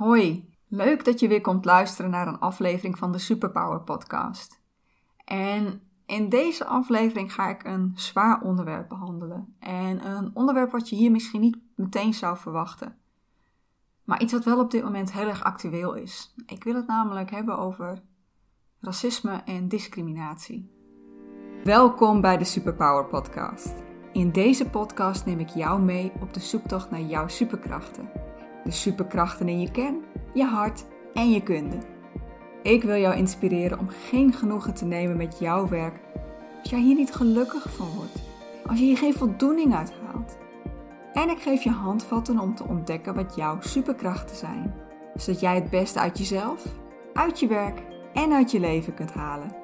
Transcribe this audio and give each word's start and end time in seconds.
Hoi, 0.00 0.48
leuk 0.68 1.04
dat 1.04 1.20
je 1.20 1.28
weer 1.28 1.40
komt 1.40 1.64
luisteren 1.64 2.10
naar 2.10 2.26
een 2.26 2.38
aflevering 2.38 2.98
van 2.98 3.12
de 3.12 3.18
Superpower 3.18 3.80
Podcast. 3.80 4.60
En 5.24 5.82
in 6.06 6.28
deze 6.28 6.64
aflevering 6.64 7.32
ga 7.32 7.48
ik 7.48 7.64
een 7.64 7.92
zwaar 7.94 8.40
onderwerp 8.42 8.88
behandelen. 8.88 9.56
En 9.58 10.06
een 10.06 10.30
onderwerp 10.34 10.70
wat 10.70 10.88
je 10.88 10.96
hier 10.96 11.10
misschien 11.10 11.40
niet 11.40 11.58
meteen 11.74 12.14
zou 12.14 12.36
verwachten. 12.36 12.96
Maar 14.04 14.22
iets 14.22 14.32
wat 14.32 14.44
wel 14.44 14.60
op 14.60 14.70
dit 14.70 14.82
moment 14.82 15.12
heel 15.12 15.28
erg 15.28 15.44
actueel 15.44 15.94
is. 15.94 16.34
Ik 16.46 16.64
wil 16.64 16.74
het 16.74 16.86
namelijk 16.86 17.30
hebben 17.30 17.58
over 17.58 18.02
racisme 18.80 19.42
en 19.44 19.68
discriminatie. 19.68 20.70
Welkom 21.64 22.20
bij 22.20 22.36
de 22.36 22.44
Superpower 22.44 23.04
Podcast. 23.04 23.74
In 24.12 24.32
deze 24.32 24.70
podcast 24.70 25.26
neem 25.26 25.38
ik 25.38 25.48
jou 25.48 25.80
mee 25.80 26.12
op 26.20 26.34
de 26.34 26.40
zoektocht 26.40 26.90
naar 26.90 27.00
jouw 27.00 27.28
superkrachten. 27.28 28.29
De 28.64 28.70
superkrachten 28.70 29.48
in 29.48 29.60
je 29.60 29.70
kern, 29.70 30.02
je 30.34 30.44
hart 30.44 30.84
en 31.14 31.30
je 31.30 31.42
kunde. 31.42 31.78
Ik 32.62 32.82
wil 32.82 32.96
jou 32.96 33.16
inspireren 33.16 33.78
om 33.78 33.88
geen 33.88 34.32
genoegen 34.32 34.74
te 34.74 34.84
nemen 34.84 35.16
met 35.16 35.38
jouw 35.38 35.68
werk 35.68 36.00
als 36.60 36.70
jij 36.70 36.80
hier 36.80 36.94
niet 36.94 37.14
gelukkig 37.14 37.72
van 37.72 37.88
wordt, 37.96 38.22
als 38.66 38.78
je 38.78 38.84
hier 38.84 38.96
geen 38.96 39.14
voldoening 39.14 39.74
uit 39.74 39.92
haalt. 39.92 40.38
En 41.12 41.28
ik 41.28 41.38
geef 41.38 41.62
je 41.62 41.70
handvatten 41.70 42.38
om 42.38 42.54
te 42.54 42.64
ontdekken 42.64 43.14
wat 43.14 43.34
jouw 43.36 43.60
superkrachten 43.60 44.36
zijn, 44.36 44.74
zodat 45.14 45.40
jij 45.40 45.54
het 45.54 45.70
beste 45.70 45.98
uit 45.98 46.18
jezelf, 46.18 46.66
uit 47.12 47.40
je 47.40 47.46
werk 47.46 47.82
en 48.12 48.32
uit 48.32 48.50
je 48.50 48.60
leven 48.60 48.94
kunt 48.94 49.12
halen. 49.12 49.54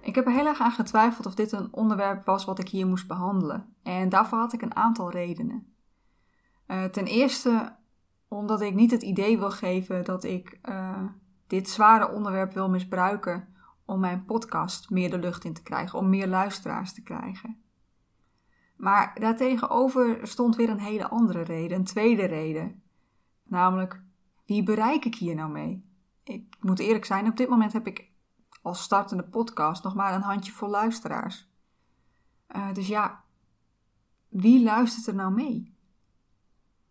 Ik 0.00 0.14
heb 0.14 0.26
er 0.26 0.32
heel 0.32 0.46
erg 0.46 0.60
aan 0.60 0.70
getwijfeld 0.70 1.26
of 1.26 1.34
dit 1.34 1.52
een 1.52 1.68
onderwerp 1.70 2.24
was 2.24 2.44
wat 2.44 2.58
ik 2.58 2.68
hier 2.68 2.86
moest 2.86 3.06
behandelen. 3.06 3.74
En 3.82 4.08
daarvoor 4.08 4.38
had 4.38 4.52
ik 4.52 4.62
een 4.62 4.76
aantal 4.76 5.10
redenen. 5.10 5.69
Uh, 6.70 6.84
ten 6.84 7.04
eerste 7.04 7.76
omdat 8.28 8.60
ik 8.60 8.74
niet 8.74 8.90
het 8.90 9.02
idee 9.02 9.38
wil 9.38 9.50
geven 9.50 10.04
dat 10.04 10.24
ik 10.24 10.58
uh, 10.68 11.02
dit 11.46 11.68
zware 11.68 12.10
onderwerp 12.10 12.52
wil 12.52 12.68
misbruiken 12.68 13.48
om 13.84 14.00
mijn 14.00 14.24
podcast 14.24 14.90
meer 14.90 15.10
de 15.10 15.18
lucht 15.18 15.44
in 15.44 15.54
te 15.54 15.62
krijgen, 15.62 15.98
om 15.98 16.08
meer 16.08 16.28
luisteraars 16.28 16.94
te 16.94 17.02
krijgen. 17.02 17.62
Maar 18.76 19.16
daartegenover 19.20 20.26
stond 20.26 20.56
weer 20.56 20.68
een 20.68 20.80
hele 20.80 21.08
andere 21.08 21.42
reden, 21.42 21.78
een 21.78 21.84
tweede 21.84 22.24
reden. 22.24 22.82
Namelijk, 23.42 24.02
wie 24.46 24.62
bereik 24.62 25.04
ik 25.04 25.14
hier 25.14 25.34
nou 25.34 25.50
mee? 25.50 25.84
Ik 26.24 26.56
moet 26.60 26.78
eerlijk 26.78 27.04
zijn, 27.04 27.28
op 27.28 27.36
dit 27.36 27.48
moment 27.48 27.72
heb 27.72 27.86
ik 27.86 28.10
als 28.62 28.82
startende 28.82 29.24
podcast 29.24 29.84
nog 29.84 29.94
maar 29.94 30.14
een 30.14 30.22
handjevol 30.22 30.68
luisteraars. 30.68 31.48
Uh, 32.56 32.72
dus 32.72 32.88
ja, 32.88 33.24
wie 34.28 34.62
luistert 34.62 35.06
er 35.06 35.14
nou 35.14 35.32
mee? 35.32 35.78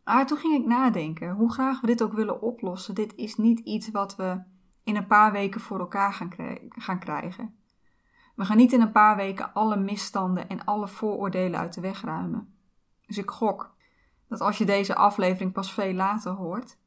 Maar 0.09 0.27
toen 0.27 0.37
ging 0.37 0.53
ik 0.53 0.65
nadenken, 0.65 1.31
hoe 1.31 1.51
graag 1.51 1.81
we 1.81 1.87
dit 1.87 2.03
ook 2.03 2.13
willen 2.13 2.41
oplossen, 2.41 2.95
dit 2.95 3.15
is 3.15 3.35
niet 3.35 3.59
iets 3.59 3.91
wat 3.91 4.15
we 4.15 4.41
in 4.83 4.95
een 4.95 5.07
paar 5.07 5.31
weken 5.31 5.61
voor 5.61 5.79
elkaar 5.79 6.13
gaan, 6.13 6.29
gaan 6.69 6.99
krijgen. 6.99 7.55
We 8.35 8.45
gaan 8.45 8.57
niet 8.57 8.73
in 8.73 8.81
een 8.81 8.91
paar 8.91 9.15
weken 9.15 9.53
alle 9.53 9.77
misstanden 9.77 10.49
en 10.49 10.65
alle 10.65 10.87
vooroordelen 10.87 11.59
uit 11.59 11.73
de 11.73 11.81
weg 11.81 12.01
ruimen. 12.01 12.53
Dus 13.05 13.17
ik 13.17 13.29
gok 13.29 13.75
dat 14.27 14.41
als 14.41 14.57
je 14.57 14.65
deze 14.65 14.95
aflevering 14.95 15.51
pas 15.51 15.73
veel 15.73 15.93
later 15.93 16.31
hoort, 16.31 16.77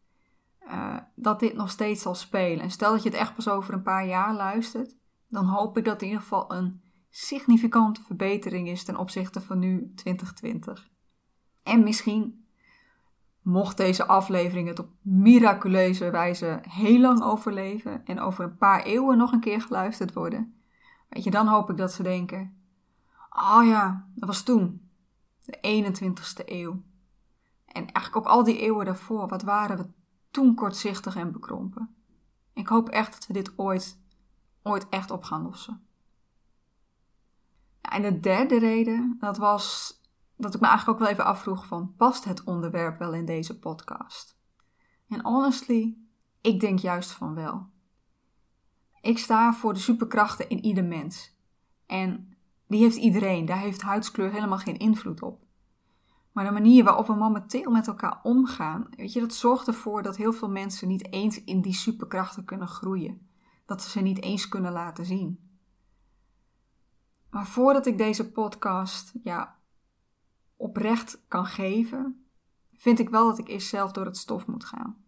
uh, 0.66 0.96
dat 1.14 1.40
dit 1.40 1.54
nog 1.54 1.70
steeds 1.70 2.02
zal 2.02 2.14
spelen. 2.14 2.62
En 2.62 2.70
stel 2.70 2.92
dat 2.92 3.02
je 3.02 3.08
het 3.08 3.18
echt 3.18 3.34
pas 3.34 3.48
over 3.48 3.74
een 3.74 3.82
paar 3.82 4.06
jaar 4.06 4.34
luistert, 4.34 4.96
dan 5.28 5.44
hoop 5.44 5.76
ik 5.76 5.84
dat 5.84 5.92
het 5.92 6.02
in 6.02 6.08
ieder 6.08 6.22
geval 6.22 6.52
een 6.52 6.82
significante 7.10 8.02
verbetering 8.02 8.68
is 8.68 8.84
ten 8.84 8.96
opzichte 8.96 9.40
van 9.40 9.58
nu 9.58 9.92
2020. 9.94 10.90
En 11.62 11.82
misschien, 11.82 12.41
mocht 13.42 13.76
deze 13.76 14.06
aflevering 14.06 14.68
het 14.68 14.78
op 14.78 14.88
miraculeuze 15.00 16.10
wijze 16.10 16.60
heel 16.68 17.00
lang 17.00 17.22
overleven 17.22 18.06
en 18.06 18.20
over 18.20 18.44
een 18.44 18.56
paar 18.56 18.82
eeuwen 18.82 19.18
nog 19.18 19.32
een 19.32 19.40
keer 19.40 19.60
geluisterd 19.60 20.12
worden, 20.12 20.54
weet 21.08 21.24
je, 21.24 21.30
dan 21.30 21.46
hoop 21.46 21.70
ik 21.70 21.76
dat 21.76 21.92
ze 21.92 22.02
denken: 22.02 22.56
oh 23.30 23.62
ja, 23.64 24.06
dat 24.14 24.28
was 24.28 24.42
toen, 24.42 24.88
de 25.44 25.84
21ste 25.84 26.44
eeuw. 26.44 26.82
En 27.66 27.92
eigenlijk 27.92 28.16
ook 28.16 28.32
al 28.32 28.44
die 28.44 28.58
eeuwen 28.58 28.84
daarvoor, 28.84 29.28
wat 29.28 29.42
waren 29.42 29.76
we 29.76 29.90
toen 30.30 30.54
kortzichtig 30.54 31.16
en 31.16 31.32
bekrompen. 31.32 31.94
Ik 32.52 32.66
hoop 32.66 32.88
echt 32.88 33.12
dat 33.12 33.26
we 33.26 33.32
dit 33.32 33.52
ooit, 33.58 33.98
ooit 34.62 34.88
echt 34.88 35.10
op 35.10 35.22
gaan 35.22 35.42
lossen. 35.42 35.86
en 37.80 38.02
de 38.02 38.20
derde 38.20 38.58
reden, 38.58 39.16
dat 39.20 39.36
was 39.36 39.96
dat 40.42 40.54
ik 40.54 40.60
me 40.60 40.66
eigenlijk 40.66 40.98
ook 40.98 41.04
wel 41.04 41.12
even 41.12 41.24
afvroeg 41.24 41.66
van, 41.66 41.94
past 41.96 42.24
het 42.24 42.44
onderwerp 42.44 42.98
wel 42.98 43.14
in 43.14 43.24
deze 43.24 43.58
podcast? 43.58 44.36
En 45.08 45.22
honestly, 45.22 45.96
ik 46.40 46.60
denk 46.60 46.78
juist 46.78 47.10
van 47.10 47.34
wel. 47.34 47.70
Ik 49.00 49.18
sta 49.18 49.52
voor 49.52 49.74
de 49.74 49.80
superkrachten 49.80 50.48
in 50.48 50.64
ieder 50.64 50.84
mens. 50.84 51.36
En 51.86 52.36
die 52.66 52.80
heeft 52.80 52.96
iedereen, 52.96 53.44
daar 53.44 53.58
heeft 53.58 53.82
huidskleur 53.82 54.32
helemaal 54.32 54.58
geen 54.58 54.78
invloed 54.78 55.22
op. 55.22 55.44
Maar 56.32 56.44
de 56.44 56.50
manier 56.50 56.84
waarop 56.84 57.06
we 57.06 57.14
momenteel 57.14 57.70
met 57.70 57.86
elkaar 57.86 58.20
omgaan, 58.22 58.86
weet 58.96 59.12
je, 59.12 59.20
dat 59.20 59.34
zorgt 59.34 59.66
ervoor 59.66 60.02
dat 60.02 60.16
heel 60.16 60.32
veel 60.32 60.50
mensen 60.50 60.88
niet 60.88 61.12
eens 61.12 61.44
in 61.44 61.60
die 61.60 61.74
superkrachten 61.74 62.44
kunnen 62.44 62.68
groeien. 62.68 63.26
Dat 63.66 63.82
ze 63.82 63.90
ze 63.90 64.00
niet 64.00 64.22
eens 64.22 64.48
kunnen 64.48 64.72
laten 64.72 65.04
zien. 65.04 65.50
Maar 67.30 67.46
voordat 67.46 67.86
ik 67.86 67.98
deze 67.98 68.32
podcast 68.32 69.12
ja, 69.22 69.58
oprecht 70.62 71.22
kan 71.28 71.46
geven, 71.46 72.26
vind 72.76 72.98
ik 72.98 73.08
wel 73.08 73.26
dat 73.26 73.38
ik 73.38 73.48
eerst 73.48 73.68
zelf 73.68 73.92
door 73.92 74.04
het 74.04 74.16
stof 74.16 74.46
moet 74.46 74.64
gaan. 74.64 75.04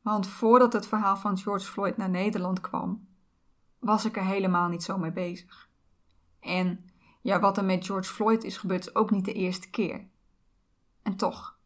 Want 0.00 0.26
voordat 0.26 0.72
het 0.72 0.86
verhaal 0.86 1.16
van 1.16 1.38
George 1.38 1.66
Floyd 1.66 1.96
naar 1.96 2.10
Nederland 2.10 2.60
kwam, 2.60 3.08
was 3.78 4.04
ik 4.04 4.16
er 4.16 4.24
helemaal 4.24 4.68
niet 4.68 4.82
zo 4.82 4.98
mee 4.98 5.12
bezig. 5.12 5.68
En 6.40 6.90
ja, 7.20 7.40
wat 7.40 7.56
er 7.56 7.64
met 7.64 7.86
George 7.86 8.12
Floyd 8.12 8.44
is 8.44 8.56
gebeurd, 8.56 8.86
is 8.86 8.94
ook 8.94 9.10
niet 9.10 9.24
de 9.24 9.32
eerste 9.32 9.70
keer. 9.70 10.08
En 11.02 11.16
toch. 11.16 11.58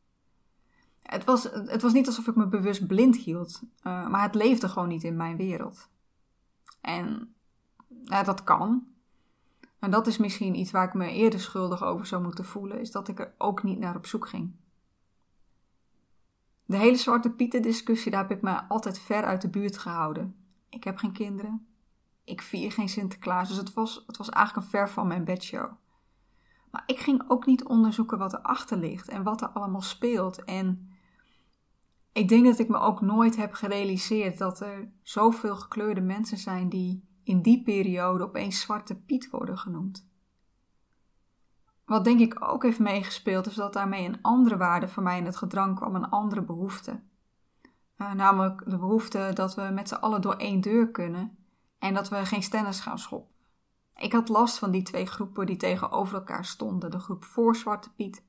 Het 1.02 1.24
was, 1.24 1.42
het 1.52 1.82
was 1.82 1.92
niet 1.92 2.06
alsof 2.06 2.26
ik 2.26 2.36
me 2.36 2.46
bewust 2.46 2.86
blind 2.86 3.16
hield, 3.16 3.62
uh, 3.62 4.08
maar 4.08 4.22
het 4.22 4.34
leefde 4.34 4.68
gewoon 4.68 4.88
niet 4.88 5.04
in 5.04 5.16
mijn 5.16 5.36
wereld. 5.36 5.88
En 6.80 7.34
ja, 8.02 8.22
dat 8.22 8.44
kan. 8.44 8.86
En 9.78 9.90
dat 9.90 10.06
is 10.06 10.16
misschien 10.18 10.54
iets 10.54 10.70
waar 10.70 10.86
ik 10.86 10.94
me 10.94 11.10
eerder 11.10 11.40
schuldig 11.40 11.84
over 11.84 12.06
zou 12.06 12.22
moeten 12.22 12.44
voelen, 12.44 12.80
is 12.80 12.90
dat 12.90 13.08
ik 13.08 13.18
er 13.18 13.34
ook 13.38 13.62
niet 13.62 13.78
naar 13.78 13.96
op 13.96 14.06
zoek 14.06 14.28
ging. 14.28 14.52
De 16.64 16.76
hele 16.76 16.96
Zwarte 16.96 17.30
Pieten 17.30 17.62
discussie, 17.62 18.10
daar 18.10 18.28
heb 18.28 18.36
ik 18.36 18.42
me 18.42 18.62
altijd 18.68 18.98
ver 18.98 19.24
uit 19.24 19.42
de 19.42 19.48
buurt 19.48 19.78
gehouden. 19.78 20.36
Ik 20.68 20.84
heb 20.84 20.96
geen 20.96 21.12
kinderen 21.12 21.68
ik 22.28 22.42
vier 22.42 22.72
geen 22.72 22.88
Sinterklaas, 22.88 23.48
dus 23.48 23.56
het 23.56 23.74
was, 23.74 24.04
het 24.06 24.16
was 24.16 24.28
eigenlijk 24.28 24.66
een 24.66 24.72
ver 24.72 24.90
van 24.90 25.06
mijn 25.06 25.24
bedshow. 25.24 25.70
Maar 26.70 26.82
ik 26.86 26.98
ging 26.98 27.24
ook 27.28 27.46
niet 27.46 27.64
onderzoeken 27.64 28.18
wat 28.18 28.32
erachter 28.32 28.78
ligt 28.78 29.08
en 29.08 29.22
wat 29.22 29.42
er 29.42 29.48
allemaal 29.48 29.80
speelt. 29.80 30.44
En 30.44 30.90
ik 32.12 32.28
denk 32.28 32.44
dat 32.44 32.58
ik 32.58 32.68
me 32.68 32.78
ook 32.78 33.00
nooit 33.00 33.36
heb 33.36 33.52
gerealiseerd 33.52 34.38
dat 34.38 34.60
er 34.60 34.90
zoveel 35.02 35.56
gekleurde 35.56 36.00
mensen 36.00 36.38
zijn 36.38 36.68
die 36.68 37.07
in 37.28 37.42
die 37.42 37.62
periode 37.62 38.24
opeens 38.24 38.60
Zwarte 38.60 38.94
Piet 38.94 39.30
worden 39.30 39.58
genoemd. 39.58 40.06
Wat 41.84 42.04
denk 42.04 42.20
ik 42.20 42.48
ook 42.48 42.62
heeft 42.62 42.78
meegespeeld, 42.78 43.46
is 43.46 43.54
dat 43.54 43.72
daarmee 43.72 44.06
een 44.06 44.22
andere 44.22 44.56
waarde 44.56 44.88
voor 44.88 45.02
mij 45.02 45.18
in 45.18 45.24
het 45.24 45.36
gedrang 45.36 45.76
kwam, 45.76 45.94
een 45.94 46.10
andere 46.10 46.42
behoefte. 46.42 47.00
Uh, 47.96 48.12
namelijk 48.12 48.70
de 48.70 48.78
behoefte 48.78 49.30
dat 49.34 49.54
we 49.54 49.62
met 49.62 49.88
z'n 49.88 49.94
allen 49.94 50.20
door 50.20 50.34
één 50.34 50.60
deur 50.60 50.90
kunnen 50.90 51.38
en 51.78 51.94
dat 51.94 52.08
we 52.08 52.26
geen 52.26 52.42
stennis 52.42 52.80
gaan 52.80 52.98
schoppen. 52.98 53.34
Ik 53.96 54.12
had 54.12 54.28
last 54.28 54.58
van 54.58 54.70
die 54.70 54.82
twee 54.82 55.06
groepen 55.06 55.46
die 55.46 55.56
tegenover 55.56 56.14
elkaar 56.14 56.44
stonden: 56.44 56.90
de 56.90 56.98
groep 56.98 57.24
voor 57.24 57.56
Zwarte 57.56 57.92
Piet 57.92 58.22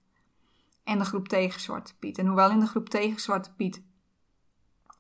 en 0.84 0.98
de 0.98 1.06
groep 1.06 1.28
tegen 1.28 1.62
Zwarte 1.62 1.98
Piet. 2.00 2.18
En 2.18 2.26
hoewel 2.26 2.52
in 2.52 2.60
de 2.60 2.68
groep 2.68 2.90
tegen 2.90 3.20
Zwarte 3.20 3.54
Piet 3.54 3.84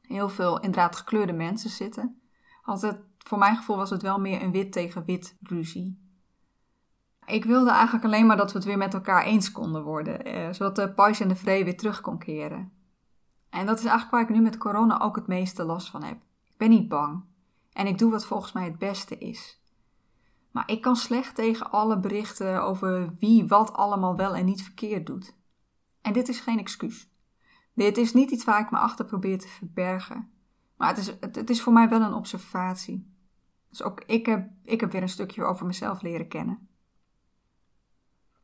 heel 0.01 0.29
veel 0.29 0.55
inderdaad 0.55 0.95
gekleurde 0.95 1.33
mensen 1.33 1.69
zitten, 1.69 2.21
had 2.61 2.81
het, 2.81 2.99
voor 3.27 3.37
mijn 3.37 3.55
gevoel 3.55 3.75
was 3.75 3.89
het 3.89 4.01
wel 4.01 4.19
meer 4.19 4.41
een 4.41 4.51
wit 4.51 4.71
tegen 4.71 5.05
wit 5.05 5.37
ruzie. 5.41 6.07
Ik 7.25 7.45
wilde 7.45 7.69
eigenlijk 7.69 8.05
alleen 8.05 8.25
maar 8.25 8.37
dat 8.37 8.51
we 8.51 8.57
het 8.57 8.67
weer 8.67 8.77
met 8.77 8.93
elkaar 8.93 9.23
eens 9.23 9.51
konden 9.51 9.83
worden, 9.83 10.25
eh, 10.25 10.47
zodat 10.51 10.75
de 10.75 10.93
pais 10.93 11.19
en 11.19 11.27
de 11.27 11.35
vrede 11.35 11.63
weer 11.63 11.77
terug 11.77 12.01
kon 12.01 12.17
keren. 12.17 12.71
En 13.49 13.65
dat 13.65 13.77
is 13.77 13.85
eigenlijk 13.85 14.11
waar 14.11 14.21
ik 14.21 14.35
nu 14.35 14.41
met 14.41 14.57
corona 14.57 15.01
ook 15.01 15.15
het 15.15 15.27
meeste 15.27 15.63
last 15.63 15.89
van 15.89 16.03
heb. 16.03 16.17
Ik 16.45 16.57
ben 16.57 16.69
niet 16.69 16.87
bang. 16.87 17.23
En 17.73 17.87
ik 17.87 17.97
doe 17.97 18.11
wat 18.11 18.25
volgens 18.25 18.51
mij 18.51 18.63
het 18.63 18.77
beste 18.77 19.17
is. 19.17 19.61
Maar 20.51 20.63
ik 20.71 20.81
kan 20.81 20.95
slecht 20.95 21.35
tegen 21.35 21.71
alle 21.71 21.99
berichten 21.99 22.63
over 22.63 23.13
wie 23.19 23.47
wat 23.47 23.73
allemaal 23.73 24.15
wel 24.15 24.35
en 24.35 24.45
niet 24.45 24.63
verkeerd 24.63 25.05
doet. 25.05 25.35
En 26.01 26.13
dit 26.13 26.27
is 26.27 26.39
geen 26.39 26.59
excuus. 26.59 27.09
Dit 27.73 27.97
is 27.97 28.13
niet 28.13 28.31
iets 28.31 28.43
waar 28.43 28.59
ik 28.59 28.71
me 28.71 28.77
achter 28.77 29.05
probeer 29.05 29.39
te 29.39 29.47
verbergen. 29.47 30.31
Maar 30.79 30.87
het 30.87 30.97
is, 30.97 31.13
het, 31.19 31.49
is 31.49 31.61
voor 31.61 31.73
mij 31.73 31.89
wel 31.89 32.01
een 32.01 32.13
observatie. 32.13 33.13
Dus 33.69 33.83
ook 33.83 34.03
ik 34.05 34.25
heb, 34.25 34.49
ik 34.63 34.81
heb 34.81 34.91
weer 34.91 35.01
een 35.01 35.09
stukje 35.09 35.43
over 35.43 35.65
mezelf 35.65 36.01
leren 36.01 36.27
kennen. 36.27 36.67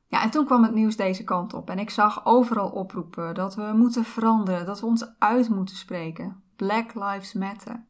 Ja, 0.08 0.24
en 0.24 0.30
toen 0.30 0.46
kwam 0.46 0.64
het 0.64 0.74
nieuws 0.74 0.96
deze 0.96 1.24
kant 1.24 1.54
op 1.54 1.70
en 1.70 1.80
ik 1.80 1.90
zag 1.90 2.26
overal 2.26 2.70
oproepen 2.70 3.34
dat 3.34 3.56
we 3.56 3.74
moeten 3.76 4.04
veranderen, 4.04 4.66
dat 4.66 4.80
we 4.80 4.86
ons 4.86 5.20
uit 5.20 5.50
moeten 5.50 5.76
spreken. 5.76 6.44
Black 6.56 6.94
Lives 6.94 7.34
Matter. 7.34 7.86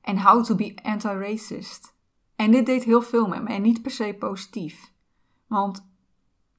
En 0.00 0.18
how 0.18 0.44
to 0.44 0.54
be 0.54 0.78
anti-racist. 0.82 1.94
En 2.36 2.50
dit 2.50 2.66
deed 2.66 2.84
heel 2.84 3.02
veel 3.02 3.28
met 3.28 3.42
me 3.42 3.48
en 3.48 3.62
niet 3.62 3.82
per 3.82 3.90
se 3.90 4.16
positief. 4.18 4.92
Want, 5.46 5.88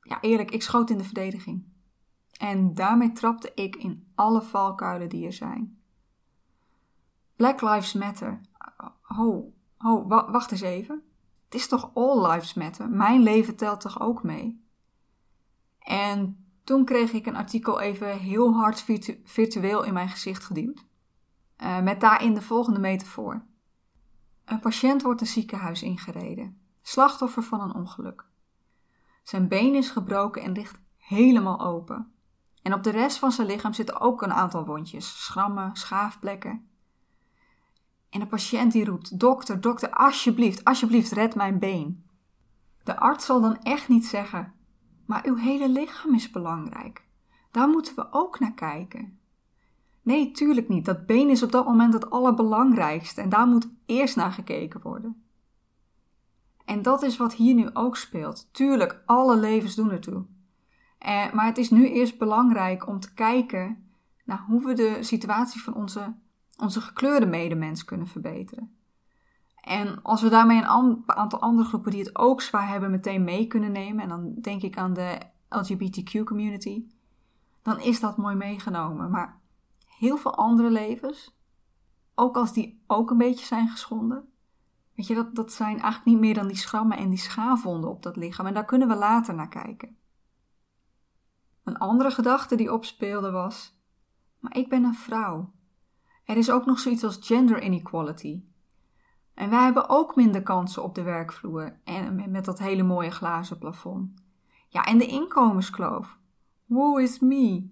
ja 0.02 0.22
eerlijk, 0.22 0.52
ik 0.52 0.62
schoot 0.62 0.90
in 0.90 0.98
de 0.98 1.04
verdediging. 1.04 1.66
En 2.40 2.74
daarmee 2.74 3.12
trapte 3.12 3.52
ik 3.56 3.76
in 3.76 4.12
alle 4.16 4.42
valkuilen 4.42 5.10
die 5.10 5.26
er 5.26 5.34
zijn. 5.34 5.83
Black 7.44 7.62
Lives 7.62 7.94
Matter. 7.94 8.42
Ho, 9.02 9.54
ho, 9.78 10.08
wacht 10.08 10.52
eens 10.52 10.62
even. 10.62 11.04
Het 11.46 11.54
is 11.54 11.68
toch 11.68 11.92
all 11.94 12.32
lives 12.32 12.54
matter? 12.54 12.90
Mijn 12.90 13.22
leven 13.22 13.56
telt 13.56 13.82
toch 13.82 14.00
ook 14.00 14.24
mee? 14.24 14.66
En 15.80 16.46
toen 16.64 16.86
kreeg 16.86 17.12
ik 17.12 17.26
een 17.26 17.36
artikel 17.36 17.80
even 17.80 18.18
heel 18.18 18.54
hard 18.54 18.86
virtueel 19.24 19.84
in 19.84 19.94
mijn 19.94 20.10
gezicht 20.10 20.44
geduwd. 20.44 20.86
Uh, 21.58 21.82
met 21.82 22.02
daarin 22.02 22.34
de 22.34 22.42
volgende 22.42 22.80
metafoor. 22.80 23.46
Een 24.46 24.60
patiënt 24.60 25.02
wordt 25.02 25.22
een 25.22 25.28
ziekenhuis 25.28 25.82
ingereden, 25.82 26.62
slachtoffer 26.82 27.44
van 27.44 27.62
een 27.62 27.74
ongeluk. 27.74 28.26
Zijn 29.24 29.48
been 29.48 29.76
is 29.76 29.90
gebroken 29.90 30.42
en 30.42 30.52
ligt 30.52 30.80
helemaal 30.98 31.60
open. 31.60 32.14
En 32.62 32.74
op 32.74 32.84
de 32.84 32.92
rest 32.92 33.18
van 33.18 33.32
zijn 33.32 33.48
lichaam 33.48 33.74
zitten 33.74 34.00
ook 34.00 34.22
een 34.22 34.34
aantal 34.34 34.66
wondjes, 34.66 35.24
schrammen, 35.24 35.76
schaafplekken. 35.76 36.68
En 38.14 38.20
de 38.20 38.26
patiënt 38.26 38.72
die 38.72 38.86
roept: 38.86 39.20
Dokter, 39.20 39.62
dokter, 39.62 39.90
alsjeblieft, 39.90 40.64
alsjeblieft, 40.64 41.12
red 41.12 41.36
mijn 41.36 41.60
been. 41.60 42.06
De 42.84 42.98
arts 42.98 43.26
zal 43.26 43.42
dan 43.42 43.58
echt 43.62 43.88
niet 43.88 44.06
zeggen: 44.06 44.54
Maar 45.06 45.26
uw 45.26 45.36
hele 45.36 45.70
lichaam 45.70 46.14
is 46.14 46.30
belangrijk. 46.30 47.06
Daar 47.52 47.68
moeten 47.68 47.96
we 47.96 48.08
ook 48.12 48.40
naar 48.40 48.54
kijken. 48.54 49.20
Nee, 50.02 50.32
tuurlijk 50.32 50.70
niet. 50.70 50.86
Dat 50.86 51.06
been 51.06 51.30
is 51.30 51.44
op 51.44 51.52
dat 51.52 51.66
moment 51.66 51.94
het 51.94 52.10
allerbelangrijkste 52.10 53.22
en 53.22 53.30
daar 53.30 53.48
moet 53.48 53.70
eerst 53.86 54.16
naar 54.16 54.32
gekeken 54.32 54.82
worden. 54.82 55.24
En 56.66 56.82
dat 56.82 57.02
is 57.02 57.18
wat 57.18 57.34
hier 57.34 57.54
nu 57.54 57.70
ook 57.74 57.98
speelt. 57.98 58.54
Tuurlijk, 58.54 59.02
alle 59.06 59.38
levens 59.38 59.76
doen 59.76 59.92
ertoe. 59.92 60.26
Eh, 60.98 61.34
maar 61.34 61.46
het 61.46 61.58
is 61.58 61.70
nu 61.70 61.90
eerst 61.90 62.18
belangrijk 62.18 62.88
om 62.88 63.00
te 63.00 63.14
kijken 63.14 63.92
naar 64.26 64.44
hoe 64.48 64.66
we 64.66 64.74
de 64.74 64.98
situatie 65.02 65.62
van 65.62 65.74
onze, 65.74 66.16
onze 66.64 66.82
gekleurde 66.82 67.26
medemens 67.26 67.86
kunnen 67.86 68.08
verbeteren. 68.08 68.78
En 69.62 70.02
als 70.02 70.22
we 70.22 70.30
daarmee 70.30 70.62
een 70.62 71.04
aantal 71.06 71.40
andere 71.40 71.68
groepen 71.68 71.92
die 71.92 72.04
het 72.04 72.18
ook 72.18 72.42
zwaar 72.42 72.68
hebben 72.68 72.92
meteen 72.92 73.24
mee 73.24 73.48
kunnen 73.48 73.72
nemen, 73.72 74.04
en 74.04 74.10
dan 74.10 74.34
denk 74.42 74.62
ik 74.62 74.78
aan 74.78 74.94
de 74.94 75.20
LGBTQ 75.50 76.24
community, 76.24 76.86
dan 77.62 77.80
is 77.80 78.00
dat 78.00 78.18
mooi 78.18 78.36
meegenomen. 78.36 79.10
Maar 79.10 79.40
heel 79.98 80.18
veel 80.18 80.36
andere 80.36 80.70
levens, 80.70 81.36
ook 82.16 82.38
als 82.38 82.54
die 82.54 82.84
ook 82.88 83.12
een 83.12 83.18
beetje 83.18 83.46
zijn 83.46 83.70
geschonden, 83.70 84.30
weet 84.96 85.08
je, 85.08 85.16
dat, 85.16 85.36
dat 85.36 85.54
zijn 85.54 85.80
eigenlijk 85.80 86.06
niet 86.06 86.20
meer 86.20 86.34
dan 86.34 86.48
die 86.48 86.58
schrammen 86.58 86.98
en 86.98 87.10
die 87.10 87.18
schaafwonden 87.18 87.90
op 87.90 88.04
dat 88.04 88.16
lichaam. 88.16 88.46
En 88.46 88.54
daar 88.54 88.66
kunnen 88.66 88.88
we 88.88 88.96
later 88.96 89.34
naar 89.34 89.50
kijken. 89.50 89.98
Een 91.64 91.78
andere 91.78 92.12
gedachte 92.12 92.56
die 92.56 92.74
opspeelde 92.74 93.32
was: 93.32 93.78
maar 94.40 94.58
ik 94.58 94.70
ben 94.70 94.84
een 94.84 94.96
vrouw. 94.96 95.52
Er 96.26 96.38
is 96.38 96.52
ook 96.52 96.66
nog 96.66 96.80
zoiets 96.80 97.04
als 97.04 97.18
gender 97.22 97.64
inequality. 97.64 98.42
En 99.34 99.50
wij 99.50 99.64
hebben 99.64 99.90
ook 99.90 100.16
minder 100.16 100.44
kansen 100.44 100.84
op 100.84 100.96
de 100.96 101.02
werkvloer 101.02 101.80
en 101.84 102.32
met 102.32 102.46
dat 102.46 102.60
hele 102.60 102.84
mooie 102.84 103.12
glazen 103.12 103.58
plafond. 103.58 104.12
Ja, 104.68 104.84
en 104.84 104.98
de 104.98 105.06
inkomenskloof. 105.06 106.18
Who 106.66 106.98
is 106.98 107.20
me? 107.20 107.70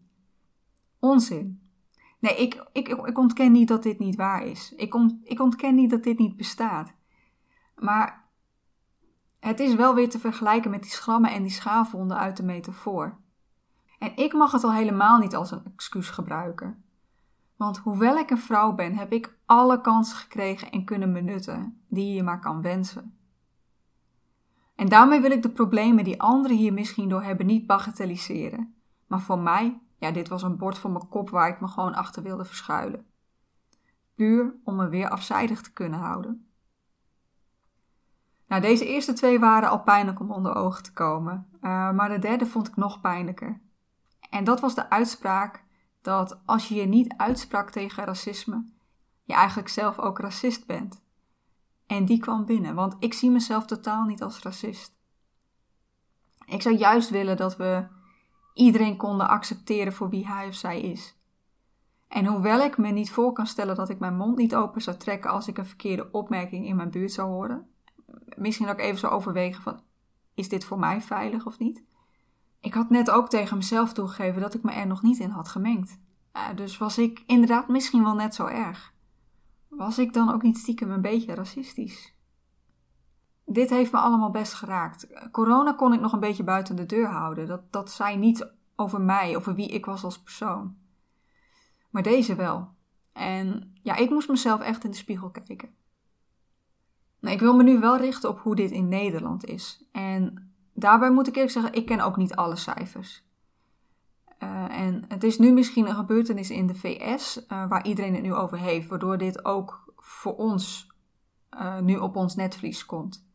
Onzin. 0.99 1.61
Nee, 2.19 2.35
ik, 2.35 2.65
ik, 2.71 2.87
ik 2.87 3.17
ontken 3.17 3.51
niet 3.51 3.67
dat 3.67 3.83
dit 3.83 3.99
niet 3.99 4.15
waar 4.15 4.43
is. 4.43 4.73
Ik, 4.75 4.95
ik 5.23 5.39
ontken 5.39 5.75
niet 5.75 5.89
dat 5.89 6.03
dit 6.03 6.17
niet 6.17 6.37
bestaat. 6.37 6.93
Maar 7.75 8.29
het 9.39 9.59
is 9.59 9.75
wel 9.75 9.95
weer 9.95 10.09
te 10.09 10.19
vergelijken 10.19 10.71
met 10.71 10.81
die 10.81 10.91
schrammen 10.91 11.31
en 11.31 11.41
die 11.41 11.51
schaafwonden 11.51 12.17
uit 12.17 12.37
de 12.37 12.43
metafoor. 12.43 13.17
En 13.99 14.15
ik 14.15 14.33
mag 14.33 14.51
het 14.51 14.63
al 14.63 14.73
helemaal 14.73 15.17
niet 15.17 15.35
als 15.35 15.51
een 15.51 15.65
excuus 15.65 16.09
gebruiken. 16.09 16.83
Want 17.61 17.77
hoewel 17.77 18.17
ik 18.17 18.29
een 18.29 18.37
vrouw 18.37 18.73
ben, 18.73 18.95
heb 18.95 19.11
ik 19.11 19.37
alle 19.45 19.81
kansen 19.81 20.17
gekregen 20.17 20.71
en 20.71 20.85
kunnen 20.85 21.13
benutten 21.13 21.81
die 21.87 22.13
je 22.13 22.23
maar 22.23 22.39
kan 22.39 22.61
wensen. 22.61 23.17
En 24.75 24.89
daarmee 24.89 25.21
wil 25.21 25.31
ik 25.31 25.41
de 25.41 25.49
problemen 25.49 26.03
die 26.03 26.21
anderen 26.21 26.57
hier 26.57 26.73
misschien 26.73 27.09
door 27.09 27.23
hebben 27.23 27.45
niet 27.45 27.67
bagatelliseren. 27.67 28.75
Maar 29.07 29.21
voor 29.21 29.39
mij, 29.39 29.79
ja, 29.97 30.11
dit 30.11 30.27
was 30.27 30.43
een 30.43 30.57
bord 30.57 30.77
voor 30.77 30.91
mijn 30.91 31.07
kop 31.07 31.29
waar 31.29 31.49
ik 31.49 31.61
me 31.61 31.67
gewoon 31.67 31.93
achter 31.93 32.23
wilde 32.23 32.45
verschuilen. 32.45 33.05
Puur 34.15 34.55
om 34.63 34.75
me 34.75 34.89
weer 34.89 35.09
afzijdig 35.09 35.61
te 35.61 35.73
kunnen 35.73 35.99
houden. 35.99 36.47
Nou, 38.47 38.61
deze 38.61 38.85
eerste 38.85 39.13
twee 39.13 39.39
waren 39.39 39.69
al 39.69 39.81
pijnlijk 39.81 40.19
om 40.19 40.31
onder 40.31 40.55
ogen 40.55 40.83
te 40.83 40.93
komen, 40.93 41.47
uh, 41.55 41.91
maar 41.91 42.09
de 42.09 42.19
derde 42.19 42.45
vond 42.45 42.67
ik 42.67 42.75
nog 42.75 43.01
pijnlijker. 43.01 43.61
En 44.29 44.43
dat 44.43 44.59
was 44.59 44.75
de 44.75 44.89
uitspraak 44.89 45.69
dat 46.01 46.41
als 46.45 46.67
je 46.67 46.75
je 46.75 46.85
niet 46.85 47.13
uitsprak 47.17 47.69
tegen 47.69 48.05
racisme, 48.05 48.65
je 49.23 49.33
eigenlijk 49.33 49.69
zelf 49.69 49.99
ook 49.99 50.19
racist 50.19 50.65
bent. 50.65 51.01
En 51.85 52.05
die 52.05 52.19
kwam 52.19 52.45
binnen, 52.45 52.75
want 52.75 52.95
ik 52.99 53.13
zie 53.13 53.29
mezelf 53.29 53.65
totaal 53.65 54.03
niet 54.03 54.21
als 54.21 54.39
racist. 54.39 54.95
Ik 56.45 56.61
zou 56.61 56.75
juist 56.75 57.09
willen 57.09 57.37
dat 57.37 57.57
we 57.57 57.87
iedereen 58.53 58.97
konden 58.97 59.27
accepteren 59.27 59.93
voor 59.93 60.09
wie 60.09 60.27
hij 60.27 60.47
of 60.47 60.53
zij 60.53 60.81
is. 60.81 61.15
En 62.07 62.25
hoewel 62.25 62.59
ik 62.59 62.77
me 62.77 62.89
niet 62.89 63.11
voor 63.11 63.33
kan 63.33 63.47
stellen 63.47 63.75
dat 63.75 63.89
ik 63.89 63.99
mijn 63.99 64.15
mond 64.15 64.37
niet 64.37 64.55
open 64.55 64.81
zou 64.81 64.97
trekken 64.97 65.29
als 65.29 65.47
ik 65.47 65.57
een 65.57 65.65
verkeerde 65.65 66.11
opmerking 66.11 66.65
in 66.65 66.75
mijn 66.75 66.91
buurt 66.91 67.11
zou 67.11 67.29
horen, 67.29 67.67
misschien 68.35 68.69
ook 68.69 68.79
even 68.79 68.99
zou 68.99 69.13
overwegen 69.13 69.61
van, 69.61 69.81
is 70.33 70.49
dit 70.49 70.65
voor 70.65 70.79
mij 70.79 71.01
veilig 71.01 71.45
of 71.45 71.59
niet? 71.59 71.83
Ik 72.61 72.73
had 72.73 72.89
net 72.89 73.11
ook 73.11 73.29
tegen 73.29 73.57
mezelf 73.57 73.93
toegegeven 73.93 74.41
dat 74.41 74.53
ik 74.53 74.63
me 74.63 74.71
er 74.71 74.87
nog 74.87 75.01
niet 75.01 75.19
in 75.19 75.29
had 75.29 75.47
gemengd. 75.47 75.99
Dus 76.55 76.77
was 76.77 76.97
ik 76.97 77.23
inderdaad 77.25 77.67
misschien 77.67 78.03
wel 78.03 78.15
net 78.15 78.35
zo 78.35 78.45
erg. 78.45 78.93
Was 79.67 79.99
ik 79.99 80.13
dan 80.13 80.33
ook 80.33 80.41
niet 80.41 80.57
stiekem 80.57 80.91
een 80.91 81.01
beetje 81.01 81.35
racistisch? 81.35 82.15
Dit 83.45 83.69
heeft 83.69 83.91
me 83.91 83.97
allemaal 83.97 84.31
best 84.31 84.53
geraakt. 84.53 85.07
Corona 85.31 85.73
kon 85.73 85.93
ik 85.93 85.99
nog 85.99 86.13
een 86.13 86.19
beetje 86.19 86.43
buiten 86.43 86.75
de 86.75 86.85
deur 86.85 87.07
houden. 87.07 87.47
Dat, 87.47 87.71
dat 87.71 87.91
zei 87.91 88.17
niet 88.17 88.53
over 88.75 89.01
mij, 89.01 89.35
over 89.35 89.55
wie 89.55 89.67
ik 89.67 89.85
was 89.85 90.03
als 90.03 90.19
persoon. 90.19 90.77
Maar 91.89 92.03
deze 92.03 92.35
wel. 92.35 92.69
En 93.13 93.73
ja, 93.81 93.95
ik 93.95 94.09
moest 94.09 94.29
mezelf 94.29 94.61
echt 94.61 94.83
in 94.83 94.91
de 94.91 94.97
spiegel 94.97 95.29
kijken. 95.29 95.69
Nou, 97.19 97.35
ik 97.35 97.41
wil 97.41 97.55
me 97.55 97.63
nu 97.63 97.79
wel 97.79 97.97
richten 97.97 98.29
op 98.29 98.39
hoe 98.39 98.55
dit 98.55 98.71
in 98.71 98.87
Nederland 98.87 99.45
is. 99.45 99.85
En 99.91 100.50
daarbij 100.81 101.11
moet 101.11 101.27
ik 101.27 101.35
eerlijk 101.35 101.53
zeggen, 101.53 101.73
ik 101.73 101.85
ken 101.85 101.99
ook 101.99 102.17
niet 102.17 102.35
alle 102.35 102.55
cijfers. 102.55 103.23
Uh, 104.43 104.79
en 104.79 105.05
het 105.07 105.23
is 105.23 105.37
nu 105.37 105.51
misschien 105.51 105.87
een 105.87 105.95
gebeurtenis 105.95 106.49
in 106.49 106.67
de 106.67 106.75
VS 106.75 107.45
eh, 107.45 107.67
waar 107.67 107.85
iedereen 107.85 108.13
het 108.13 108.23
nu 108.23 108.33
over 108.33 108.57
heeft, 108.57 108.87
waardoor 108.87 109.17
dit 109.17 109.45
ook 109.45 109.93
voor 109.95 110.35
ons 110.35 110.87
uh, 111.51 111.79
nu 111.79 111.97
op 111.97 112.15
ons 112.15 112.35
netvlies 112.35 112.85
komt. 112.85 113.25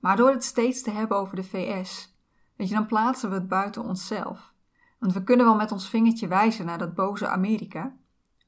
Maar 0.00 0.16
door 0.16 0.30
het 0.30 0.44
steeds 0.44 0.82
te 0.82 0.90
hebben 0.90 1.16
over 1.16 1.36
de 1.36 1.44
VS, 1.44 2.16
dan 2.56 2.86
plaatsen 2.86 3.28
we 3.28 3.34
het 3.34 3.48
buiten 3.48 3.82
onszelf. 3.82 4.54
Want 4.98 5.12
we 5.12 5.22
kunnen 5.22 5.46
wel 5.46 5.56
met 5.56 5.72
ons 5.72 5.88
vingertje 5.88 6.28
wijzen 6.28 6.66
naar 6.66 6.78
dat 6.78 6.94
boze 6.94 7.28
Amerika, 7.28 7.96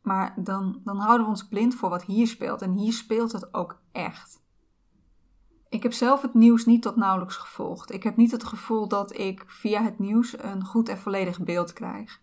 maar 0.02 0.34
dan, 0.36 0.80
dan 0.84 0.96
houden 0.96 1.24
we 1.24 1.32
ons 1.32 1.48
blind 1.48 1.74
voor 1.74 1.88
wat 1.88 2.04
hier 2.04 2.26
speelt. 2.26 2.62
En 2.62 2.72
hier 2.72 2.92
speelt 2.92 3.32
het 3.32 3.54
ook 3.54 3.80
echt. 3.92 4.40
Ik 5.68 5.82
heb 5.82 5.92
zelf 5.92 6.22
het 6.22 6.34
nieuws 6.34 6.66
niet 6.66 6.82
tot 6.82 6.96
nauwelijks 6.96 7.36
gevolgd. 7.36 7.92
Ik 7.92 8.02
heb 8.02 8.16
niet 8.16 8.30
het 8.30 8.44
gevoel 8.44 8.88
dat 8.88 9.18
ik 9.18 9.44
via 9.46 9.82
het 9.82 9.98
nieuws 9.98 10.42
een 10.42 10.64
goed 10.64 10.88
en 10.88 10.98
volledig 10.98 11.40
beeld 11.40 11.72
krijg. 11.72 12.20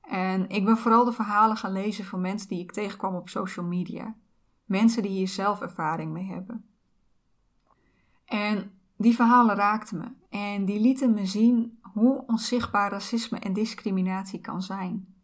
En 0.00 0.48
ik 0.48 0.64
ben 0.64 0.76
vooral 0.76 1.04
de 1.04 1.12
verhalen 1.12 1.56
gaan 1.56 1.72
lezen 1.72 2.04
van 2.04 2.20
mensen 2.20 2.48
die 2.48 2.60
ik 2.60 2.72
tegenkwam 2.72 3.14
op 3.14 3.28
social 3.28 3.66
media. 3.66 4.14
Mensen 4.64 5.02
die 5.02 5.10
hier 5.10 5.28
zelf 5.28 5.60
ervaring 5.60 6.12
mee 6.12 6.26
hebben. 6.26 6.64
En 8.24 8.72
die 8.96 9.14
verhalen 9.14 9.56
raakten 9.56 9.98
me 9.98 10.06
en 10.28 10.64
die 10.64 10.80
lieten 10.80 11.14
me 11.14 11.26
zien 11.26 11.78
hoe 11.82 12.24
onzichtbaar 12.26 12.90
racisme 12.90 13.38
en 13.38 13.52
discriminatie 13.52 14.40
kan 14.40 14.62
zijn. 14.62 15.14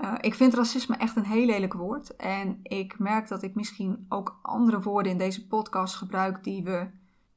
Uh, 0.00 0.14
ik 0.20 0.34
vind 0.34 0.54
racisme 0.54 0.96
echt 0.96 1.16
een 1.16 1.24
heel 1.24 1.46
lelijk 1.46 1.72
woord. 1.72 2.16
En 2.16 2.60
ik 2.62 2.98
merk 2.98 3.28
dat 3.28 3.42
ik 3.42 3.54
misschien 3.54 4.06
ook 4.08 4.38
andere 4.42 4.80
woorden 4.80 5.12
in 5.12 5.18
deze 5.18 5.46
podcast 5.46 5.94
gebruik 5.94 6.44
die 6.44 6.62
we 6.62 6.90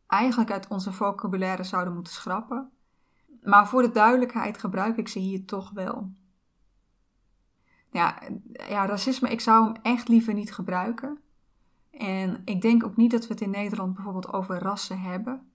eigenlijk 0.08 0.52
uit 0.52 0.68
onze 0.68 0.92
vocabulaire 0.92 1.64
zouden 1.64 1.94
moeten 1.94 2.14
schrappen. 2.14 2.72
Maar 3.42 3.68
voor 3.68 3.82
de 3.82 3.92
duidelijkheid 3.92 4.58
gebruik 4.58 4.98
ik 4.98 5.08
ze 5.08 5.20
hier 5.20 5.46
toch 5.46 5.72
wel. 5.72 6.14
Ja, 7.92 8.22
ja, 8.52 8.86
racisme, 8.86 9.30
ik 9.30 9.42
zou 9.42 9.66
hem 9.66 9.76
echt 9.82 10.08
liever 10.08 10.34
niet 10.34 10.54
gebruiken. 10.54 11.20
En 11.92 12.42
ik 12.46 12.62
denk 12.62 12.84
ook 12.84 12.96
niet 12.96 13.12
dat 13.12 13.28
we 13.28 13.34
het 13.34 13.42
in 13.42 13.50
Nederland 13.50 13.94
bijvoorbeeld 13.94 14.34
over 14.34 14.60
rassen 14.60 15.02
hebben. 15.02 15.52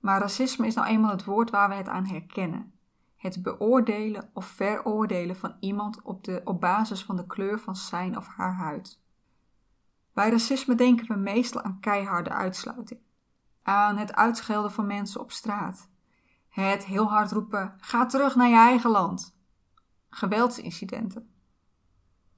Maar 0.00 0.20
racisme 0.20 0.66
is 0.66 0.74
nou 0.74 0.88
eenmaal 0.88 1.10
het 1.10 1.24
woord 1.24 1.50
waar 1.50 1.68
we 1.68 1.74
het 1.74 1.88
aan 1.88 2.06
herkennen. 2.06 2.77
Het 3.18 3.42
beoordelen 3.42 4.30
of 4.32 4.46
veroordelen 4.46 5.36
van 5.36 5.56
iemand 5.60 6.02
op, 6.02 6.24
de, 6.24 6.40
op 6.44 6.60
basis 6.60 7.04
van 7.04 7.16
de 7.16 7.26
kleur 7.26 7.58
van 7.58 7.76
zijn 7.76 8.16
of 8.16 8.26
haar 8.26 8.54
huid. 8.54 9.00
Bij 10.12 10.30
racisme 10.30 10.74
denken 10.74 11.06
we 11.06 11.14
meestal 11.14 11.62
aan 11.62 11.80
keiharde 11.80 12.30
uitsluiting. 12.30 13.00
Aan 13.62 13.96
het 13.96 14.14
uitschelden 14.14 14.72
van 14.72 14.86
mensen 14.86 15.20
op 15.20 15.32
straat. 15.32 15.88
Het 16.48 16.84
heel 16.84 17.08
hard 17.08 17.32
roepen: 17.32 17.74
ga 17.78 18.06
terug 18.06 18.34
naar 18.34 18.48
je 18.48 18.56
eigen 18.56 18.90
land. 18.90 19.36
Geweldsincidenten. 20.10 21.30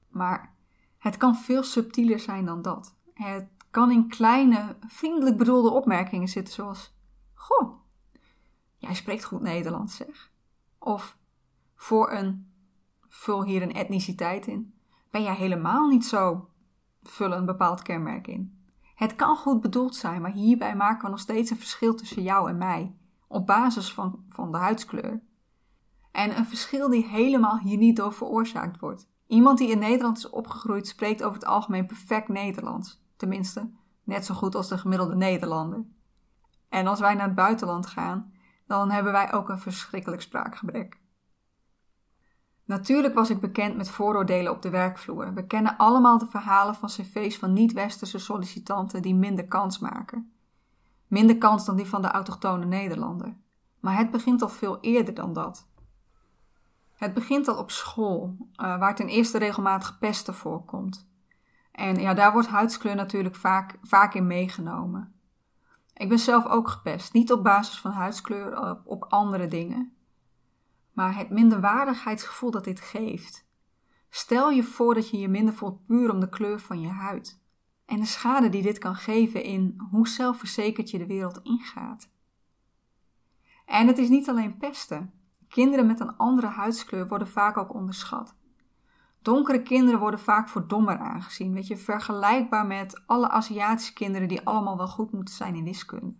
Maar 0.09 0.55
het 0.99 1.17
kan 1.17 1.37
veel 1.37 1.63
subtieler 1.63 2.19
zijn 2.19 2.45
dan 2.45 2.63
dat. 2.63 2.95
Het 3.15 3.49
kan 3.71 3.91
in 3.91 4.09
kleine, 4.09 4.77
vriendelijk 4.87 5.37
bedoelde 5.37 5.71
opmerkingen 5.71 6.29
zitten, 6.29 6.55
zoals: 6.55 6.95
Goh, 7.35 7.81
jij 8.77 8.95
spreekt 8.95 9.25
goed 9.25 9.41
Nederlands, 9.41 9.97
zeg. 9.97 10.31
Of 10.83 11.17
voor 11.75 12.13
een, 12.13 12.53
vul 13.09 13.45
hier 13.45 13.63
een 13.63 13.73
etniciteit 13.73 14.47
in, 14.47 14.75
ben 15.11 15.23
jij 15.23 15.35
helemaal 15.35 15.89
niet 15.89 16.05
zo, 16.05 16.49
vul 17.03 17.33
een 17.33 17.47
bepaald 17.47 17.83
kenmerk 17.83 18.27
in. 18.27 18.59
Het 18.95 19.17
kan 19.17 19.37
goed 19.37 19.61
bedoeld 19.61 19.97
zijn, 19.97 20.23
maar 20.23 20.33
hierbij 20.33 20.77
maken 20.77 21.05
we 21.05 21.11
nog 21.11 21.21
steeds 21.21 21.51
een 21.51 21.57
verschil 21.57 21.95
tussen 21.95 22.23
jou 22.23 22.49
en 22.49 22.59
mij, 22.59 22.95
op 23.29 23.47
basis 23.47 23.93
van, 23.93 24.25
van 24.29 24.53
de 24.53 24.59
huidskleur. 24.59 25.23
En 26.11 26.37
een 26.37 26.47
verschil 26.47 26.89
die 26.89 27.07
helemaal 27.07 27.59
hier 27.59 27.79
niet 27.79 27.97
door 27.97 28.13
veroorzaakt 28.13 28.81
wordt. 28.81 29.09
Iemand 29.27 29.59
die 29.59 29.71
in 29.71 29.79
Nederland 29.79 30.17
is 30.17 30.31
opgegroeid 30.31 30.87
spreekt 30.87 31.23
over 31.23 31.39
het 31.39 31.49
algemeen 31.49 31.87
perfect 31.87 32.29
Nederlands. 32.29 33.03
Tenminste, 33.17 33.71
net 34.05 34.25
zo 34.25 34.35
goed 34.35 34.55
als 34.55 34.69
de 34.69 34.79
gemiddelde 34.79 35.17
Nederlander. 35.17 35.85
En 36.69 36.87
als 36.87 37.01
wij 37.01 37.15
naar 37.15 37.27
het 37.27 37.35
buitenland 37.35 37.87
gaan, 37.87 38.33
dan 38.71 38.91
hebben 38.91 39.13
wij 39.13 39.33
ook 39.33 39.49
een 39.49 39.59
verschrikkelijk 39.59 40.23
spraakgebrek. 40.23 40.99
Natuurlijk 42.65 43.15
was 43.15 43.31
ik 43.31 43.41
bekend 43.41 43.77
met 43.77 43.91
vooroordelen 43.91 44.53
op 44.53 44.63
de 44.63 44.71
werkvloer. 44.71 45.35
We 45.35 45.47
kennen 45.47 45.77
allemaal 45.77 46.19
de 46.19 46.27
verhalen 46.27 46.75
van 46.75 46.89
cv's 46.89 47.39
van 47.39 47.53
niet-westerse 47.53 48.19
sollicitanten 48.19 49.03
die 49.03 49.15
minder 49.15 49.49
kans 49.49 49.79
maken. 49.79 50.33
Minder 51.07 51.39
kans 51.39 51.65
dan 51.65 51.77
die 51.77 51.87
van 51.87 52.03
de 52.03 52.09
autochtone 52.09 52.65
Nederlander. 52.65 53.37
Maar 53.81 53.97
het 53.97 54.11
begint 54.11 54.43
al 54.43 54.49
veel 54.49 54.81
eerder 54.81 55.15
dan 55.15 55.33
dat. 55.33 55.69
Het 56.95 57.15
begint 57.15 57.49
al 57.49 57.57
op 57.57 57.71
school, 57.71 58.37
uh, 58.39 58.79
waar 58.79 58.95
ten 58.95 59.09
eerste 59.09 59.39
regelmatig 59.39 59.99
pesten 59.99 60.35
voorkomt. 60.35 61.09
En 61.73 61.97
ja, 61.97 62.15
daar 62.15 62.33
wordt 62.33 62.49
huidskleur 62.49 62.95
natuurlijk 62.95 63.37
vaak, 63.37 63.79
vaak 63.83 64.15
in 64.15 64.27
meegenomen. 64.27 65.20
Ik 66.01 66.09
ben 66.09 66.19
zelf 66.19 66.47
ook 66.47 66.69
gepest, 66.69 67.13
niet 67.13 67.33
op 67.33 67.43
basis 67.43 67.81
van 67.81 67.91
huidskleur, 67.91 68.71
op, 68.71 68.81
op 68.85 69.05
andere 69.09 69.47
dingen. 69.47 69.93
Maar 70.93 71.17
het 71.17 71.31
minderwaardigheidsgevoel 71.31 72.51
dat 72.51 72.65
dit 72.65 72.81
geeft. 72.81 73.47
Stel 74.09 74.51
je 74.51 74.63
voor 74.63 74.95
dat 74.95 75.11
je 75.11 75.19
je 75.19 75.29
minder 75.29 75.55
voelt 75.55 75.87
puur 75.87 76.13
om 76.13 76.21
de 76.21 76.29
kleur 76.29 76.61
van 76.61 76.81
je 76.81 76.89
huid. 76.89 77.43
En 77.85 78.01
de 78.01 78.07
schade 78.07 78.49
die 78.49 78.63
dit 78.63 78.79
kan 78.79 78.95
geven 78.95 79.43
in 79.43 79.81
hoe 79.91 80.09
zelfverzekerd 80.09 80.91
je 80.91 80.99
de 80.99 81.07
wereld 81.07 81.41
ingaat. 81.43 82.11
En 83.67 83.87
het 83.87 83.99
is 83.99 84.09
niet 84.09 84.29
alleen 84.29 84.57
pesten. 84.57 85.13
Kinderen 85.49 85.87
met 85.87 86.01
een 86.01 86.17
andere 86.17 86.47
huidskleur 86.47 87.09
worden 87.09 87.29
vaak 87.29 87.57
ook 87.57 87.75
onderschat. 87.75 88.35
Donkere 89.23 89.63
kinderen 89.63 90.01
worden 90.01 90.21
vaak 90.21 90.49
voor 90.49 90.69
dommer 90.69 90.99
aangezien, 90.99 91.53
weet 91.53 91.67
je, 91.67 91.77
vergelijkbaar 91.77 92.67
met 92.67 93.03
alle 93.07 93.29
Aziatische 93.29 93.93
kinderen 93.93 94.29
die 94.29 94.47
allemaal 94.47 94.77
wel 94.77 94.89
goed 94.89 95.13
moeten 95.13 95.35
zijn 95.35 95.55
in 95.55 95.65
wiskunde. 95.65 96.15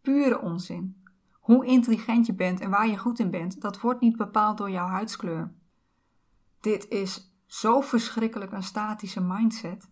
Pure 0.00 0.40
onzin. 0.40 1.02
Hoe 1.32 1.66
intelligent 1.66 2.26
je 2.26 2.34
bent 2.34 2.60
en 2.60 2.70
waar 2.70 2.88
je 2.88 2.98
goed 2.98 3.18
in 3.18 3.30
bent, 3.30 3.60
dat 3.60 3.80
wordt 3.80 4.00
niet 4.00 4.16
bepaald 4.16 4.58
door 4.58 4.70
jouw 4.70 4.86
huidskleur. 4.86 5.52
Dit 6.60 6.88
is 6.88 7.36
zo 7.46 7.80
verschrikkelijk 7.80 8.52
een 8.52 8.62
statische 8.62 9.20
mindset. 9.20 9.90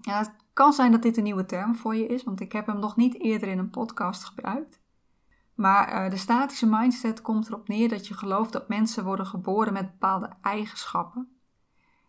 Ja, 0.00 0.18
het 0.18 0.34
kan 0.52 0.72
zijn 0.72 0.92
dat 0.92 1.02
dit 1.02 1.16
een 1.16 1.22
nieuwe 1.22 1.46
term 1.46 1.76
voor 1.76 1.94
je 1.94 2.06
is, 2.06 2.24
want 2.24 2.40
ik 2.40 2.52
heb 2.52 2.66
hem 2.66 2.78
nog 2.78 2.96
niet 2.96 3.20
eerder 3.20 3.48
in 3.48 3.58
een 3.58 3.70
podcast 3.70 4.24
gebruikt. 4.24 4.82
Maar 5.54 6.04
uh, 6.04 6.10
de 6.10 6.16
statische 6.16 6.66
mindset 6.66 7.22
komt 7.22 7.46
erop 7.46 7.68
neer 7.68 7.88
dat 7.88 8.06
je 8.06 8.14
gelooft 8.14 8.52
dat 8.52 8.68
mensen 8.68 9.04
worden 9.04 9.26
geboren 9.26 9.72
met 9.72 9.90
bepaalde 9.90 10.30
eigenschappen 10.42 11.38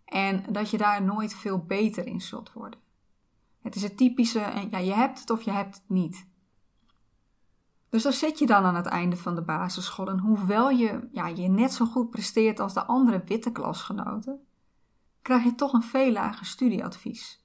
en 0.06 0.44
dat 0.50 0.70
je 0.70 0.78
daar 0.78 1.04
nooit 1.04 1.36
veel 1.36 1.66
beter 1.66 2.06
in 2.06 2.22
zult 2.22 2.54
worden. 2.54 2.80
Het 3.62 3.76
is 3.76 3.84
het 3.84 3.98
typische, 3.98 4.68
ja, 4.72 4.78
je 4.78 4.94
hebt 4.94 5.20
het 5.20 5.30
of 5.30 5.42
je 5.42 5.52
hebt 5.52 5.76
het 5.76 5.90
niet. 5.90 6.28
Dus 7.90 8.04
dan 8.04 8.14
zit 8.14 8.40
je 8.40 8.46
dan 8.46 8.64
aan 8.64 8.76
het 8.76 8.86
einde 8.86 9.18
van 9.18 9.36
de 9.36 9.42
basisschool 9.42 10.08
en 10.08 10.20
hoewel 10.20 10.70
je, 10.70 11.08
ja, 11.12 11.28
je 11.28 11.48
net 11.48 11.74
zo 11.74 11.86
goed 11.86 12.10
presteert 12.10 12.60
als 12.60 12.74
de 12.74 12.86
andere 12.86 13.24
witte 13.26 13.52
klasgenoten, 13.52 14.46
krijg 15.22 15.44
je 15.44 15.56
toch 15.56 15.74
een 15.74 15.84
veel 15.84 16.12
lager 16.12 16.46
studieadvies. 16.46 17.44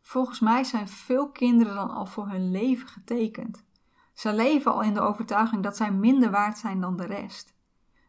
Volgens 0.00 0.40
mij 0.40 0.64
zijn 0.64 0.88
veel 0.88 1.30
kinderen 1.30 1.74
dan 1.74 1.90
al 1.90 2.06
voor 2.06 2.28
hun 2.28 2.50
leven 2.50 2.88
getekend. 2.88 3.64
Ze 4.14 4.32
leven 4.32 4.72
al 4.72 4.82
in 4.82 4.94
de 4.94 5.00
overtuiging 5.00 5.62
dat 5.62 5.76
zij 5.76 5.92
minder 5.92 6.30
waard 6.30 6.58
zijn 6.58 6.80
dan 6.80 6.96
de 6.96 7.06
rest. 7.06 7.54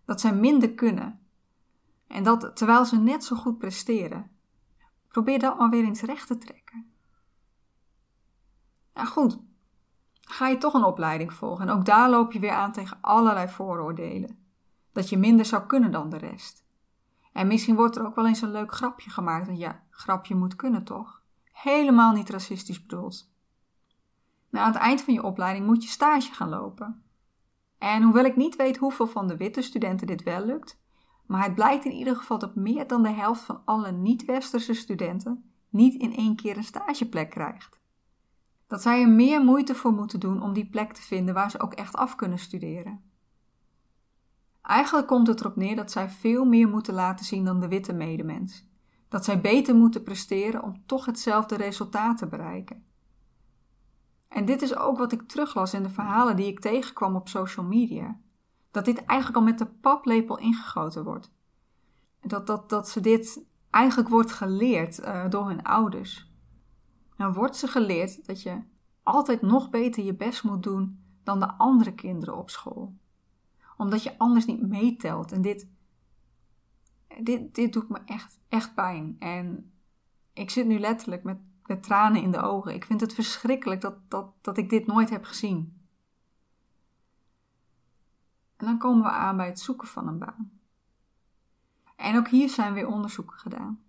Dat 0.05 0.21
zij 0.21 0.33
minder 0.33 0.73
kunnen. 0.73 1.19
En 2.07 2.23
dat 2.23 2.55
terwijl 2.55 2.85
ze 2.85 2.99
net 2.99 3.23
zo 3.23 3.35
goed 3.35 3.57
presteren. 3.57 4.31
Probeer 5.07 5.39
dat 5.39 5.57
maar 5.57 5.69
weer 5.69 5.83
eens 5.83 6.01
recht 6.01 6.27
te 6.27 6.37
trekken. 6.37 6.91
Nou 8.93 9.07
goed, 9.07 9.39
ga 10.21 10.47
je 10.47 10.57
toch 10.57 10.73
een 10.73 10.83
opleiding 10.83 11.33
volgen 11.33 11.67
en 11.67 11.75
ook 11.75 11.85
daar 11.85 12.09
loop 12.09 12.31
je 12.31 12.39
weer 12.39 12.51
aan 12.51 12.71
tegen 12.71 12.97
allerlei 13.01 13.47
vooroordelen. 13.47 14.39
Dat 14.91 15.09
je 15.09 15.17
minder 15.17 15.45
zou 15.45 15.65
kunnen 15.65 15.91
dan 15.91 16.09
de 16.09 16.17
rest. 16.17 16.65
En 17.33 17.47
misschien 17.47 17.75
wordt 17.75 17.95
er 17.95 18.05
ook 18.05 18.15
wel 18.15 18.27
eens 18.27 18.41
een 18.41 18.51
leuk 18.51 18.73
grapje 18.73 19.09
gemaakt. 19.09 19.45
Want 19.45 19.59
ja, 19.59 19.83
grapje 19.89 20.35
moet 20.35 20.55
kunnen 20.55 20.83
toch? 20.83 21.21
Helemaal 21.51 22.13
niet 22.13 22.29
racistisch 22.29 22.81
bedoeld. 22.81 23.33
Na 24.55 24.61
aan 24.61 24.71
het 24.71 24.81
eind 24.81 25.01
van 25.01 25.13
je 25.13 25.23
opleiding 25.23 25.65
moet 25.65 25.83
je 25.83 25.89
stage 25.89 26.33
gaan 26.33 26.49
lopen. 26.49 27.03
En 27.77 28.03
hoewel 28.03 28.25
ik 28.25 28.35
niet 28.35 28.55
weet 28.55 28.77
hoeveel 28.77 29.07
van 29.07 29.27
de 29.27 29.37
witte 29.37 29.61
studenten 29.61 30.07
dit 30.07 30.23
wel 30.23 30.45
lukt, 30.45 30.79
maar 31.25 31.43
het 31.43 31.55
blijkt 31.55 31.85
in 31.85 31.91
ieder 31.91 32.15
geval 32.15 32.39
dat 32.39 32.55
meer 32.55 32.87
dan 32.87 33.03
de 33.03 33.09
helft 33.09 33.41
van 33.41 33.61
alle 33.65 33.91
niet-westerse 33.91 34.73
studenten 34.73 35.51
niet 35.69 36.01
in 36.01 36.15
één 36.15 36.35
keer 36.35 36.57
een 36.57 36.63
stageplek 36.63 37.29
krijgt. 37.29 37.79
Dat 38.67 38.81
zij 38.81 39.01
er 39.01 39.09
meer 39.09 39.43
moeite 39.43 39.75
voor 39.75 39.93
moeten 39.93 40.19
doen 40.19 40.41
om 40.41 40.53
die 40.53 40.69
plek 40.69 40.93
te 40.93 41.01
vinden 41.01 41.33
waar 41.33 41.51
ze 41.51 41.59
ook 41.59 41.73
echt 41.73 41.95
af 41.95 42.15
kunnen 42.15 42.39
studeren. 42.39 43.01
Eigenlijk 44.61 45.07
komt 45.07 45.27
het 45.27 45.39
erop 45.39 45.55
neer 45.55 45.75
dat 45.75 45.91
zij 45.91 46.09
veel 46.09 46.45
meer 46.45 46.67
moeten 46.67 46.93
laten 46.93 47.25
zien 47.25 47.45
dan 47.45 47.59
de 47.59 47.67
witte 47.67 47.93
medemens. 47.93 48.67
Dat 49.07 49.25
zij 49.25 49.41
beter 49.41 49.75
moeten 49.75 50.03
presteren 50.03 50.63
om 50.63 50.83
toch 50.85 51.05
hetzelfde 51.05 51.55
resultaat 51.55 52.17
te 52.17 52.27
bereiken. 52.27 52.93
En 54.35 54.45
dit 54.45 54.61
is 54.61 54.75
ook 54.75 54.97
wat 54.97 55.11
ik 55.11 55.27
teruglas 55.27 55.73
in 55.73 55.83
de 55.83 55.89
verhalen 55.89 56.35
die 56.35 56.47
ik 56.47 56.59
tegenkwam 56.59 57.15
op 57.15 57.27
social 57.27 57.65
media. 57.65 58.19
Dat 58.71 58.85
dit 58.85 59.05
eigenlijk 59.05 59.39
al 59.39 59.45
met 59.45 59.57
de 59.57 59.65
paplepel 59.65 60.37
ingegoten 60.37 61.03
wordt. 61.03 61.31
Dat, 62.21 62.47
dat, 62.47 62.69
dat 62.69 62.89
ze 62.89 62.99
dit 62.99 63.45
eigenlijk 63.69 64.09
wordt 64.09 64.31
geleerd 64.31 64.99
uh, 64.99 65.29
door 65.29 65.47
hun 65.47 65.63
ouders. 65.63 66.31
Dan 67.17 67.33
wordt 67.33 67.55
ze 67.55 67.67
geleerd 67.67 68.25
dat 68.25 68.41
je 68.41 68.61
altijd 69.03 69.41
nog 69.41 69.69
beter 69.69 70.03
je 70.03 70.15
best 70.15 70.43
moet 70.43 70.63
doen 70.63 71.03
dan 71.23 71.39
de 71.39 71.53
andere 71.53 71.93
kinderen 71.93 72.37
op 72.37 72.49
school. 72.49 72.95
Omdat 73.77 74.03
je 74.03 74.17
anders 74.17 74.45
niet 74.45 74.67
meetelt. 74.67 75.31
En 75.31 75.41
dit, 75.41 75.67
dit, 77.21 77.55
dit 77.55 77.73
doet 77.73 77.89
me 77.89 77.99
echt, 78.05 78.39
echt 78.49 78.73
pijn. 78.73 79.15
En 79.19 79.71
ik 80.33 80.49
zit 80.49 80.65
nu 80.65 80.79
letterlijk 80.79 81.23
met 81.23 81.37
met 81.67 81.83
tranen 81.83 82.21
in 82.21 82.31
de 82.31 82.41
ogen. 82.41 82.73
Ik 82.73 82.85
vind 82.85 83.01
het 83.01 83.13
verschrikkelijk 83.13 83.81
dat, 83.81 83.95
dat, 84.07 84.33
dat 84.41 84.57
ik 84.57 84.69
dit 84.69 84.85
nooit 84.87 85.09
heb 85.09 85.25
gezien. 85.25 85.79
En 88.55 88.65
dan 88.65 88.77
komen 88.77 89.03
we 89.03 89.09
aan 89.09 89.37
bij 89.37 89.45
het 89.45 89.59
zoeken 89.59 89.87
van 89.87 90.07
een 90.07 90.17
baan. 90.17 90.59
En 91.95 92.17
ook 92.17 92.27
hier 92.27 92.49
zijn 92.49 92.73
weer 92.73 92.87
onderzoeken 92.87 93.37
gedaan. 93.37 93.83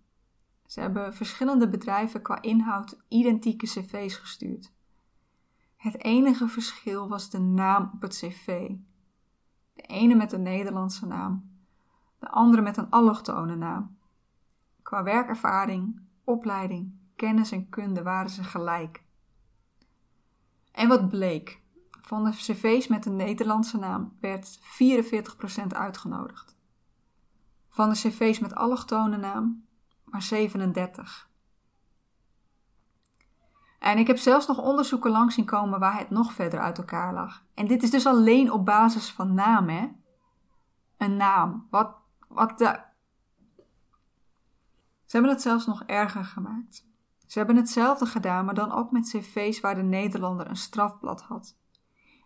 Ze 0.65 0.79
hebben 0.79 1.13
verschillende 1.13 1.69
bedrijven 1.69 2.21
qua 2.21 2.41
inhoud 2.41 2.97
identieke 3.07 3.65
cv's 3.65 4.15
gestuurd. 4.15 4.73
Het 5.75 6.03
enige 6.03 6.47
verschil 6.47 7.09
was 7.09 7.29
de 7.29 7.39
naam 7.39 7.91
op 7.93 8.01
het 8.01 8.15
cv. 8.15 8.71
De 9.73 9.81
ene 9.81 10.15
met 10.15 10.31
een 10.31 10.41
Nederlandse 10.41 11.05
naam, 11.05 11.57
de 12.19 12.29
andere 12.29 12.61
met 12.61 12.77
een 12.77 12.89
allochtone 12.89 13.55
naam. 13.55 13.97
Qua 14.81 15.03
werkervaring, 15.03 16.01
opleiding 16.23 16.97
kennis 17.17 17.51
en 17.51 17.69
kunde 17.69 18.03
waren 18.03 18.29
ze 18.29 18.43
gelijk. 18.43 19.03
En 20.71 20.87
wat 20.87 21.09
bleek? 21.09 21.61
Van 22.01 22.23
de 22.23 22.31
cv's 22.31 22.87
met 22.87 23.05
een 23.05 23.15
Nederlandse 23.15 23.77
naam 23.77 24.17
werd 24.19 24.59
44% 24.59 25.67
uitgenodigd. 25.67 26.55
Van 27.69 27.89
de 27.89 27.95
cv's 27.95 28.39
met 28.39 28.55
allochtone 28.55 29.17
naam 29.17 29.67
maar 30.03 30.21
37. 30.21 31.29
En 33.79 33.97
ik 33.97 34.07
heb 34.07 34.17
zelfs 34.17 34.47
nog 34.47 34.57
onderzoeken 34.57 35.11
langs 35.11 35.35
zien 35.35 35.45
komen 35.45 35.79
waar 35.79 35.97
het 35.97 36.09
nog 36.09 36.33
verder 36.33 36.59
uit 36.59 36.77
elkaar 36.77 37.13
lag. 37.13 37.43
En 37.53 37.67
dit 37.67 37.83
is 37.83 37.91
dus 37.91 38.05
alleen 38.05 38.51
op 38.51 38.65
basis 38.65 39.11
van 39.11 39.33
naam, 39.33 39.69
hè? 39.69 39.89
Een 40.97 41.17
naam. 41.17 41.67
Wat, 41.69 41.95
wat 42.27 42.57
de. 42.57 42.79
Ze 45.05 45.15
hebben 45.15 45.31
het 45.31 45.41
zelfs 45.41 45.65
nog 45.65 45.83
erger 45.83 46.25
gemaakt. 46.25 46.86
Ze 47.27 47.37
hebben 47.37 47.55
hetzelfde 47.55 48.05
gedaan, 48.05 48.45
maar 48.45 48.53
dan 48.53 48.71
ook 48.71 48.91
met 48.91 49.09
cv's 49.09 49.59
waar 49.59 49.75
de 49.75 49.83
Nederlander 49.83 50.49
een 50.49 50.55
strafblad 50.55 51.21
had. 51.21 51.57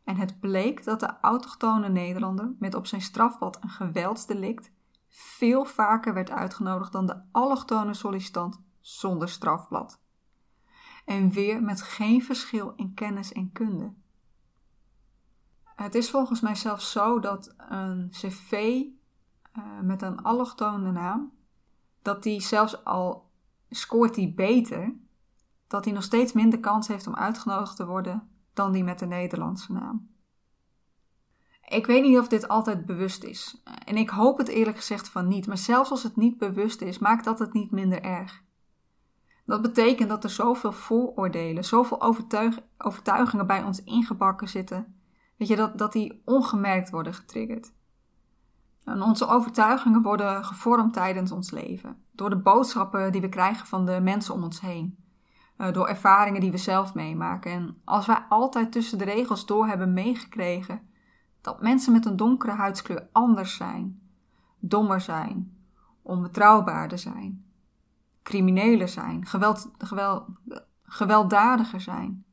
En 0.04 0.16
het 0.16 0.40
bleek 0.40 0.84
dat 0.84 1.00
de 1.00 1.20
autochtone 1.22 1.90
Nederlander 1.90 2.56
met 2.60 2.76
op 2.76 2.88
zijn 2.88 3.02
strafblad 3.02 3.58
een 3.64 3.70
geweldsdelict 3.70 4.72
veel 5.08 5.66
vaker 5.66 6.14
werd 6.14 6.30
uitgenodigd 6.30 6.92
dan 6.92 7.06
de 7.06 7.22
allochtone 7.32 7.94
sollicitant 7.94 8.62
zonder 8.80 9.30
strafblad. 9.30 10.02
En 11.06 11.32
weer 11.32 11.64
met 11.64 11.82
geen 11.82 12.24
verschil 12.24 12.74
in 12.76 12.94
kennis 12.94 13.32
en 13.32 13.52
kunde. 13.52 13.94
Het 15.64 15.96
is 15.96 16.10
volgens 16.10 16.42
mij 16.42 16.56
zelfs 16.56 16.92
zo 16.92 17.20
dat 17.20 17.54
een 17.58 18.10
cv 18.12 18.52
uh, 18.52 19.80
met 19.82 20.02
een 20.02 20.24
allochtone 20.24 20.92
naam, 20.92 21.32
dat 22.02 22.24
die 22.24 22.42
zelfs 22.42 22.84
al 22.86 23.31
scoort 23.76 24.16
die 24.16 24.34
beter, 24.34 24.94
dat 25.68 25.86
hij 25.86 25.94
nog 25.94 26.04
steeds 26.04 26.34
minder 26.34 26.60
kans 26.60 26.88
heeft 26.88 27.08
om 27.08 27.16
uitgenodigd 27.16 27.76
te 27.76 27.86
worden 27.86 28.30
dan 28.54 28.72
die 28.72 28.84
met 28.84 29.00
de 29.00 29.06
Nederlandse 29.06 29.72
naam. 29.72 30.10
Ik 31.68 31.86
weet 31.86 32.04
niet 32.04 32.18
of 32.18 32.28
dit 32.28 32.48
altijd 32.48 32.86
bewust 32.86 33.24
is. 33.24 33.62
En 33.86 33.98
ik 33.98 34.10
hoop 34.10 34.38
het 34.38 34.48
eerlijk 34.48 34.78
gezegd 34.78 35.10
van 35.10 35.28
niet. 35.28 35.48
Maar 35.48 35.58
zelfs 35.58 35.92
als 35.92 36.04
het 36.04 36.16
niet 36.16 36.38
bewust 36.38 36.82
is, 36.82 37.00
maakt 37.00 37.26
dat 37.26 37.40
het 37.40 37.54
niet 37.54 37.72
minder 37.72 38.02
erg. 38.02 38.44
Dat 39.46 39.62
betekent 39.62 40.10
dat 40.10 40.24
er 40.24 40.30
zoveel 40.30 40.72
vooroordelen, 40.72 41.64
zoveel 41.64 42.02
overtuigingen 42.78 43.48
bij 43.48 43.64
ons 43.64 43.84
ingebakken 43.84 44.50
zitten. 44.50 44.96
Weet 45.38 45.48
je, 45.48 45.56
dat, 45.56 45.78
dat 45.78 45.92
die 45.92 46.22
ongemerkt 46.26 46.90
worden 46.90 47.14
getriggerd. 47.14 47.74
En 48.92 49.02
onze 49.02 49.28
overtuigingen 49.28 50.02
worden 50.02 50.46
gevormd 50.46 50.94
tijdens 50.94 51.32
ons 51.32 51.52
leven. 51.52 51.98
Door 52.12 52.30
de 52.30 52.38
boodschappen 52.38 53.12
die 53.12 53.22
we 53.22 53.30
krijgen 53.30 53.68
van 53.68 53.86
de 53.86 54.00
mensen 54.02 54.34
om 54.34 54.44
ons 54.44 54.62
heen. 54.62 54.98
Eh, 55.58 55.74
door 55.74 55.88
ervaringen 55.88 56.42
die 56.42 56.52
we 56.52 56.58
zelf 56.58 56.94
meemaken. 56.94 57.52
En 57.52 57.82
als 57.86 58.06
wij 58.06 58.26
altijd 58.30 58.72
tussen 58.72 58.98
de 58.98 59.04
regels 59.04 59.46
door 59.46 59.68
hebben 59.68 59.94
meegekregen 59.94 60.82
dat 61.42 61.62
mensen 61.62 61.94
met 61.94 62.06
een 62.06 62.16
donkere 62.16 62.52
huidskleur 62.52 63.08
anders 63.12 63.56
zijn, 63.56 64.02
dommer 64.60 65.02
zijn, 65.02 65.58
onbetrouwbaarder 66.02 66.98
zijn, 67.00 67.46
criminelen 68.24 68.90
zijn, 68.90 69.26
geweld, 69.26 69.72
geweld, 69.78 70.26
gewelddadiger 70.84 71.82
zijn, 71.82 72.26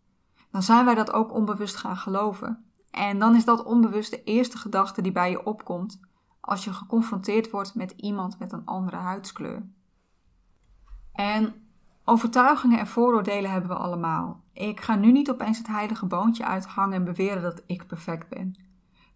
dan 0.50 0.62
zijn 0.62 0.84
wij 0.84 0.94
dat 0.94 1.12
ook 1.12 1.32
onbewust 1.32 1.76
gaan 1.76 1.96
geloven. 1.96 2.64
En 2.90 3.18
dan 3.18 3.36
is 3.36 3.44
dat 3.44 3.64
onbewust 3.64 4.10
de 4.10 4.22
eerste 4.22 4.58
gedachte 4.58 5.02
die 5.02 5.12
bij 5.12 5.30
je 5.30 5.46
opkomt 5.46 6.00
als 6.48 6.64
je 6.64 6.72
geconfronteerd 6.72 7.50
wordt 7.50 7.74
met 7.74 7.90
iemand 7.96 8.38
met 8.38 8.52
een 8.52 8.64
andere 8.64 8.96
huidskleur. 8.96 9.66
En 11.12 11.54
overtuigingen 12.04 12.78
en 12.78 12.86
vooroordelen 12.86 13.50
hebben 13.50 13.70
we 13.70 13.76
allemaal. 13.76 14.44
Ik 14.52 14.80
ga 14.80 14.94
nu 14.94 15.12
niet 15.12 15.30
opeens 15.30 15.58
het 15.58 15.66
heilige 15.66 16.06
boontje 16.06 16.44
uithangen 16.44 16.94
en 16.94 17.04
beweren 17.04 17.42
dat 17.42 17.62
ik 17.66 17.86
perfect 17.86 18.28
ben 18.28 18.66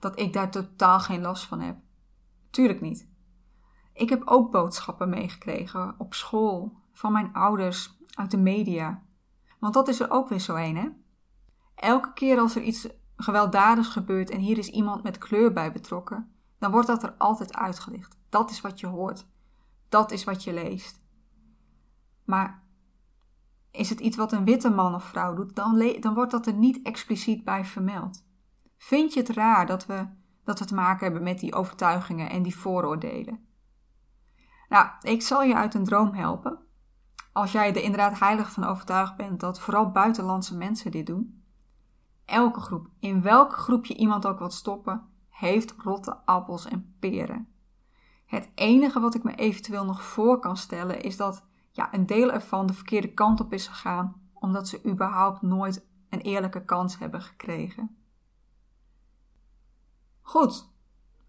dat 0.03 0.19
ik 0.19 0.33
daar 0.33 0.51
totaal 0.51 1.01
geen 1.01 1.21
last 1.21 1.45
van 1.45 1.61
heb. 1.61 1.77
Tuurlijk 2.51 2.81
niet. 2.81 3.11
Ik 3.93 4.09
heb 4.09 4.23
ook 4.25 4.51
boodschappen 4.51 5.09
meegekregen 5.09 5.95
op 5.99 6.15
school, 6.15 6.77
van 6.93 7.13
mijn 7.13 7.33
ouders, 7.33 7.99
uit 8.15 8.31
de 8.31 8.37
media. 8.37 9.03
Want 9.59 9.75
dat 9.75 9.89
is 9.89 10.01
er 10.01 10.11
ook 10.11 10.29
weer 10.29 10.41
zo 10.41 10.55
een, 10.55 10.77
hè? 10.77 10.89
Elke 11.75 12.13
keer 12.13 12.39
als 12.39 12.57
er 12.57 12.63
iets 12.63 12.89
gewelddadigs 13.17 13.89
gebeurt 13.89 14.31
en 14.31 14.41
hier 14.41 14.59
is 14.59 14.69
iemand 14.69 15.03
met 15.03 15.19
kleur 15.19 15.53
bij 15.53 15.73
betrokken, 15.73 16.35
dan 16.63 16.71
wordt 16.71 16.87
dat 16.87 17.03
er 17.03 17.15
altijd 17.19 17.55
uitgelicht. 17.55 18.17
Dat 18.29 18.51
is 18.51 18.61
wat 18.61 18.81
je 18.81 18.87
hoort. 18.87 19.27
Dat 19.89 20.11
is 20.11 20.25
wat 20.25 20.45
je 20.45 20.53
leest. 20.53 21.01
Maar 22.25 22.63
is 23.71 23.91
het 23.91 24.01
iets 24.01 24.17
wat 24.17 24.33
een 24.33 24.45
witte 24.45 24.71
man 24.71 24.95
of 24.95 25.05
vrouw 25.05 25.35
doet, 25.35 25.57
dan, 25.57 25.97
dan 26.01 26.15
wordt 26.15 26.31
dat 26.31 26.47
er 26.47 26.53
niet 26.53 26.83
expliciet 26.83 27.45
bij 27.45 27.65
vermeld. 27.65 28.25
Vind 28.79 29.13
je 29.13 29.21
het 29.21 29.29
raar 29.29 29.67
dat 29.67 29.87
we, 29.87 30.07
dat 30.45 30.59
we 30.59 30.65
te 30.65 30.75
maken 30.75 31.05
hebben 31.05 31.23
met 31.23 31.39
die 31.39 31.55
overtuigingen 31.55 32.31
en 32.31 32.43
die 32.43 32.57
vooroordelen? 32.57 33.47
Nou, 34.69 34.89
ik 35.01 35.23
zal 35.23 35.43
je 35.43 35.55
uit 35.55 35.75
een 35.75 35.85
droom 35.85 36.15
helpen. 36.15 36.59
Als 37.33 37.53
jij 37.53 37.69
er 37.69 37.83
inderdaad 37.83 38.19
heilig 38.19 38.53
van 38.53 38.65
overtuigd 38.65 39.17
bent 39.17 39.41
dat 39.41 39.61
vooral 39.61 39.91
buitenlandse 39.91 40.57
mensen 40.57 40.91
dit 40.91 41.07
doen. 41.07 41.45
Elke 42.25 42.61
groep, 42.61 42.89
in 43.01 43.23
welke 43.23 43.57
groep 43.57 43.85
je 43.85 43.97
iemand 43.97 44.27
ook 44.27 44.39
wilt 44.39 44.53
stoppen, 44.53 45.11
heeft 45.43 45.75
rotte 45.79 46.17
appels 46.25 46.67
en 46.67 46.95
peren. 46.99 47.49
Het 48.27 48.51
enige 48.55 49.01
wat 49.01 49.15
ik 49.15 49.23
me 49.23 49.35
eventueel 49.35 49.85
nog 49.85 50.03
voor 50.03 50.39
kan 50.39 50.57
stellen 50.57 51.03
is 51.03 51.17
dat 51.17 51.45
ja, 51.71 51.95
een 51.95 52.07
deel 52.07 52.33
ervan 52.33 52.67
de 52.67 52.73
verkeerde 52.73 53.15
kant 53.15 53.41
op 53.41 53.53
is 53.53 53.67
gegaan, 53.67 54.31
omdat 54.35 54.69
ze 54.69 54.85
überhaupt 54.87 55.43
nooit 55.43 55.87
een 56.09 56.21
eerlijke 56.21 56.65
kans 56.65 56.99
hebben 56.99 57.23
gekregen. 57.23 57.97
Goed, 60.21 60.71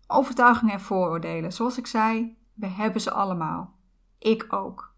overtuigingen 0.08 0.74
en 0.74 0.82
vooroordelen. 0.82 1.54
Zoals 1.54 1.78
ik 1.78 1.88
zei, 1.88 2.38
we 2.54 2.68
hebben 2.68 3.02
ze 3.02 3.12
allemaal. 3.12 3.76
Ik 4.18 4.46
ook. 4.50 4.94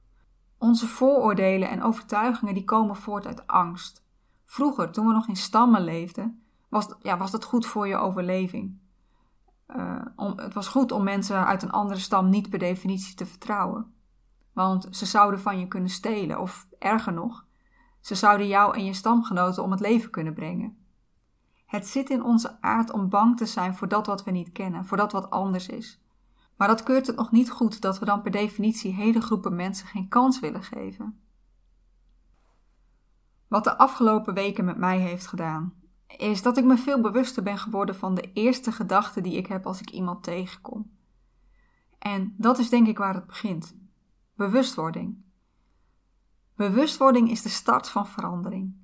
Onze 0.57 0.87
vooroordelen 0.87 1.69
en 1.69 1.83
overtuigingen 1.83 2.53
die 2.53 2.63
komen 2.63 2.95
voort 2.95 3.25
uit 3.25 3.47
angst. 3.47 4.05
Vroeger, 4.45 4.91
toen 4.91 5.07
we 5.07 5.13
nog 5.13 5.27
in 5.27 5.35
stammen 5.35 5.83
leefden, 5.83 6.43
was, 6.69 6.95
ja, 7.01 7.17
was 7.17 7.31
dat 7.31 7.43
goed 7.43 7.65
voor 7.65 7.87
je 7.87 7.97
overleving. 7.97 8.83
Uh, 9.67 10.01
om, 10.15 10.39
het 10.39 10.53
was 10.53 10.67
goed 10.67 10.91
om 10.91 11.03
mensen 11.03 11.45
uit 11.45 11.63
een 11.63 11.71
andere 11.71 11.99
stam 11.99 12.29
niet 12.29 12.49
per 12.49 12.59
definitie 12.59 13.15
te 13.15 13.25
vertrouwen. 13.25 13.93
Want 14.53 14.87
ze 14.91 15.05
zouden 15.05 15.39
van 15.39 15.59
je 15.59 15.67
kunnen 15.67 15.89
stelen, 15.89 16.39
of 16.39 16.67
erger 16.79 17.13
nog, 17.13 17.45
ze 17.99 18.15
zouden 18.15 18.47
jou 18.47 18.75
en 18.75 18.85
je 18.85 18.93
stamgenoten 18.93 19.63
om 19.63 19.71
het 19.71 19.79
leven 19.79 20.09
kunnen 20.09 20.33
brengen. 20.33 20.77
Het 21.65 21.87
zit 21.87 22.09
in 22.09 22.23
onze 22.23 22.61
aard 22.61 22.91
om 22.91 23.09
bang 23.09 23.37
te 23.37 23.45
zijn 23.45 23.75
voor 23.75 23.87
dat 23.87 24.05
wat 24.05 24.23
we 24.23 24.31
niet 24.31 24.51
kennen, 24.51 24.85
voor 24.85 24.97
dat 24.97 25.11
wat 25.11 25.29
anders 25.29 25.67
is. 25.67 25.99
Maar 26.57 26.67
dat 26.67 26.83
keurt 26.83 27.07
het 27.07 27.15
nog 27.15 27.31
niet 27.31 27.51
goed 27.51 27.81
dat 27.81 27.99
we 27.99 28.05
dan 28.05 28.21
per 28.21 28.31
definitie 28.31 28.93
hele 28.93 29.21
groepen 29.21 29.55
mensen 29.55 29.87
geen 29.87 30.07
kans 30.07 30.39
willen 30.39 30.63
geven. 30.63 31.19
Wat 33.47 33.63
de 33.63 33.77
afgelopen 33.77 34.33
weken 34.33 34.65
met 34.65 34.77
mij 34.77 34.99
heeft 34.99 35.27
gedaan, 35.27 35.73
is 36.07 36.41
dat 36.41 36.57
ik 36.57 36.63
me 36.63 36.77
veel 36.77 37.01
bewuster 37.01 37.43
ben 37.43 37.57
geworden 37.57 37.95
van 37.95 38.15
de 38.15 38.31
eerste 38.33 38.71
gedachte 38.71 39.21
die 39.21 39.37
ik 39.37 39.47
heb 39.47 39.65
als 39.65 39.81
ik 39.81 39.89
iemand 39.89 40.23
tegenkom. 40.23 40.91
En 41.99 42.35
dat 42.37 42.57
is 42.59 42.69
denk 42.69 42.87
ik 42.87 42.97
waar 42.97 43.13
het 43.13 43.25
begint: 43.25 43.75
bewustwording. 44.35 45.23
Bewustwording 46.55 47.29
is 47.29 47.41
de 47.41 47.49
start 47.49 47.89
van 47.89 48.07
verandering. 48.07 48.83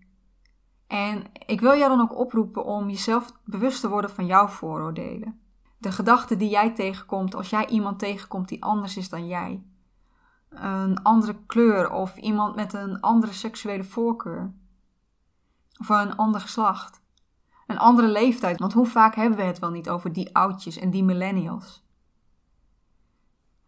En 0.87 1.23
ik 1.45 1.61
wil 1.61 1.77
jou 1.77 1.89
dan 1.89 2.01
ook 2.01 2.17
oproepen 2.17 2.65
om 2.65 2.89
jezelf 2.89 3.31
bewust 3.43 3.81
te 3.81 3.89
worden 3.89 4.09
van 4.09 4.25
jouw 4.25 4.47
vooroordelen. 4.47 5.39
De 5.77 5.91
gedachten 5.91 6.37
die 6.37 6.49
jij 6.49 6.73
tegenkomt 6.73 7.35
als 7.35 7.49
jij 7.49 7.67
iemand 7.67 7.99
tegenkomt 7.99 8.47
die 8.47 8.63
anders 8.63 8.97
is 8.97 9.09
dan 9.09 9.27
jij. 9.27 9.63
Een 10.49 11.03
andere 11.03 11.35
kleur 11.45 11.91
of 11.91 12.17
iemand 12.17 12.55
met 12.55 12.73
een 12.73 12.99
andere 12.99 13.33
seksuele 13.33 13.83
voorkeur. 13.83 14.53
Of 15.79 15.89
een 15.89 16.15
ander 16.15 16.41
geslacht. 16.41 17.00
Andere 17.81 18.07
leeftijd, 18.07 18.59
want 18.59 18.73
hoe 18.73 18.85
vaak 18.85 19.15
hebben 19.15 19.37
we 19.37 19.43
het 19.43 19.59
wel 19.59 19.69
niet 19.69 19.89
over 19.89 20.13
die 20.13 20.35
oudjes 20.35 20.77
en 20.77 20.89
die 20.89 21.03
millennials? 21.03 21.85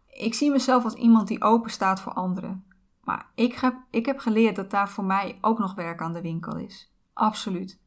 Ik 0.06 0.34
zie 0.34 0.50
mezelf 0.50 0.84
als 0.84 0.94
iemand 0.94 1.28
die 1.28 1.42
open 1.42 1.70
staat 1.70 2.00
voor 2.00 2.12
anderen. 2.12 2.64
Maar 3.00 3.30
ik 3.34 3.54
heb, 3.54 3.74
ik 3.90 4.06
heb 4.06 4.18
geleerd 4.18 4.56
dat 4.56 4.70
daar 4.70 4.88
voor 4.88 5.04
mij 5.04 5.38
ook 5.40 5.58
nog 5.58 5.74
werk 5.74 6.00
aan 6.00 6.12
de 6.12 6.20
winkel 6.20 6.56
is. 6.56 6.92
Absoluut. 7.12 7.80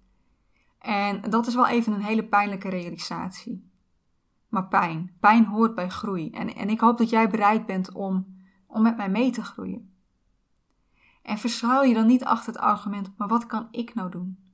En 0.80 1.22
dat 1.22 1.48
is 1.48 1.56
wel 1.56 1.68
even 1.68 1.94
een 1.94 2.04
hele 2.04 2.26
pijnlijke 2.26 2.70
realisatie. 2.70 3.72
Maar 4.50 4.68
pijn. 4.68 5.16
Pijn 5.20 5.46
hoort 5.46 5.76
bij 5.76 5.90
groei. 5.90 6.30
En, 6.30 6.56
en 6.56 6.70
ik 6.70 6.80
hoop 6.80 6.98
dat 6.98 7.10
jij 7.10 7.30
bereid 7.30 7.66
bent 7.66 7.92
om, 7.92 8.38
om 8.68 8.82
met 8.82 8.98
mij 8.98 9.10
mee 9.10 9.32
te 9.32 9.44
groeien. 9.44 9.94
En 11.22 11.38
verschuil 11.38 11.84
je 11.84 11.94
dan 11.94 12.08
niet 12.08 12.26
achter 12.26 12.54
het 12.54 12.62
argument, 12.62 13.14
maar 13.18 13.28
wat 13.28 13.46
kan 13.46 13.68
ik 13.72 13.94
nou 13.94 14.12
doen? 14.12 14.47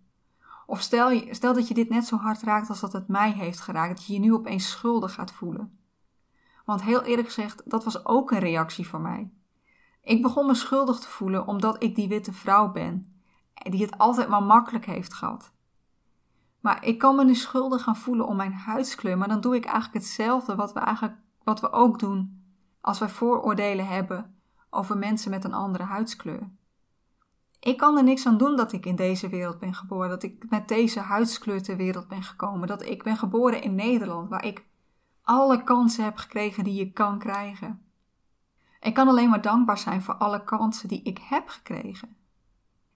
Of 0.66 0.82
stel, 0.82 1.22
stel 1.30 1.54
dat 1.54 1.68
je 1.68 1.74
dit 1.74 1.90
net 1.90 2.06
zo 2.06 2.18
hard 2.18 2.42
raakt 2.42 2.70
als 2.70 2.80
dat 2.80 2.94
het 2.94 3.08
mij 3.08 3.32
heeft 3.32 3.60
geraakt, 3.60 3.96
dat 3.96 4.06
je 4.06 4.14
je 4.14 4.20
nu 4.20 4.34
opeens 4.34 4.70
schuldig 4.70 5.14
gaat 5.14 5.32
voelen. 5.32 5.78
Want 6.66 6.84
heel 6.84 7.02
eerlijk 7.02 7.28
gezegd, 7.28 7.62
dat 7.66 7.84
was 7.84 8.06
ook 8.06 8.32
een 8.32 8.40
reactie 8.40 8.88
voor 8.88 9.02
mij. 9.02 9.32
Ik 10.02 10.22
begon 10.22 10.46
me 10.46 10.56
schuldig 10.56 11.00
te 11.00 11.10
voelen 11.10 11.48
omdat 11.48 11.84
ik 11.84 11.96
die 11.96 12.08
witte 12.08 12.34
vrouw 12.34 12.72
ben 12.72 13.14
die 13.54 13.82
het 13.82 13.98
altijd 13.98 14.28
maar 14.28 14.44
makkelijk 14.44 14.86
heeft 14.86 15.14
gehad. 15.14 15.52
Maar 16.60 16.86
ik 16.86 16.98
kan 16.98 17.16
me 17.16 17.24
nu 17.24 17.36
schuldig 17.36 17.84
gaan 17.84 17.96
voelen 17.96 18.28
om 18.28 18.36
mijn 18.36 18.54
huidskleur, 18.54 19.18
maar 19.18 19.28
dan 19.28 19.42
doe 19.42 19.56
ik 19.56 19.66
eigenlijk 19.66 19.94
hetzelfde 19.94 20.56
wat 20.56 20.74
we, 20.74 20.80
eigenlijk, 20.80 21.16
wat 21.44 21.60
we 21.60 21.72
ook 21.72 22.00
doen 22.00 22.44
als 22.82 23.00
wij 23.00 23.10
vooroordelen 23.10 23.88
hebben 23.88 24.36
over 24.70 24.98
mensen 24.98 25.32
met 25.32 25.44
een 25.44 25.54
andere 25.54 25.84
huidskleur. 25.84 26.50
Ik 27.64 27.78
kan 27.78 27.98
er 27.98 28.04
niks 28.04 28.26
aan 28.26 28.38
doen 28.38 28.56
dat 28.56 28.72
ik 28.72 28.86
in 28.86 28.96
deze 28.96 29.30
wereld 29.30 29.60
ben 29.60 29.74
geboren, 29.74 30.10
dat 30.10 30.24
ik 30.24 30.50
met 30.50 30.68
deze 30.68 31.00
huidskleur 31.00 31.64
ter 31.64 31.78
wereld 31.78 32.08
ben 32.08 32.24
gekomen, 32.24 32.68
dat 32.68 32.86
ik 32.86 33.04
ben 33.04 33.18
geboren 33.18 33.62
in 33.62 33.76
Nederland, 33.76 34.30
waar 34.30 34.46
ik 34.46 34.66
alle 35.22 35.64
kansen 35.64 36.04
heb 36.04 36.18
gekregen 36.18 36.64
die 36.64 36.74
je 36.74 36.92
kan 36.92 37.20
krijgen. 37.20 37.82
Ik 38.82 38.94
kan 38.94 39.08
alleen 39.08 39.30
maar 39.30 39.42
dankbaar 39.42 39.78
zijn 39.78 40.02
voor 40.02 40.14
alle 40.14 40.44
kansen 40.44 40.88
die 40.88 41.02
ik 41.04 41.20
heb 41.22 41.48
gekregen. 41.48 42.16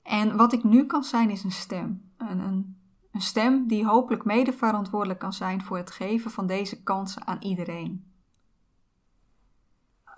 En 0.04 0.38
wat 0.38 0.54
ik 0.54 0.64
nu 0.64 0.86
kan 0.86 1.04
zijn 1.04 1.30
is 1.30 1.44
een 1.44 1.52
stem. 1.52 2.12
Een, 2.18 2.40
een, 2.40 2.78
een 3.12 3.22
stem 3.22 3.68
die 3.68 3.86
hopelijk 3.86 4.26
mede 4.26 4.54
verantwoordelijk 4.54 5.20
kan 5.20 5.34
zijn 5.34 5.64
voor 5.64 5.78
het 5.78 5.92
geven 5.92 6.32
van 6.32 6.48
deze 6.48 6.84
kansen 6.84 7.28
aan 7.28 7.42
iedereen. 7.42 8.12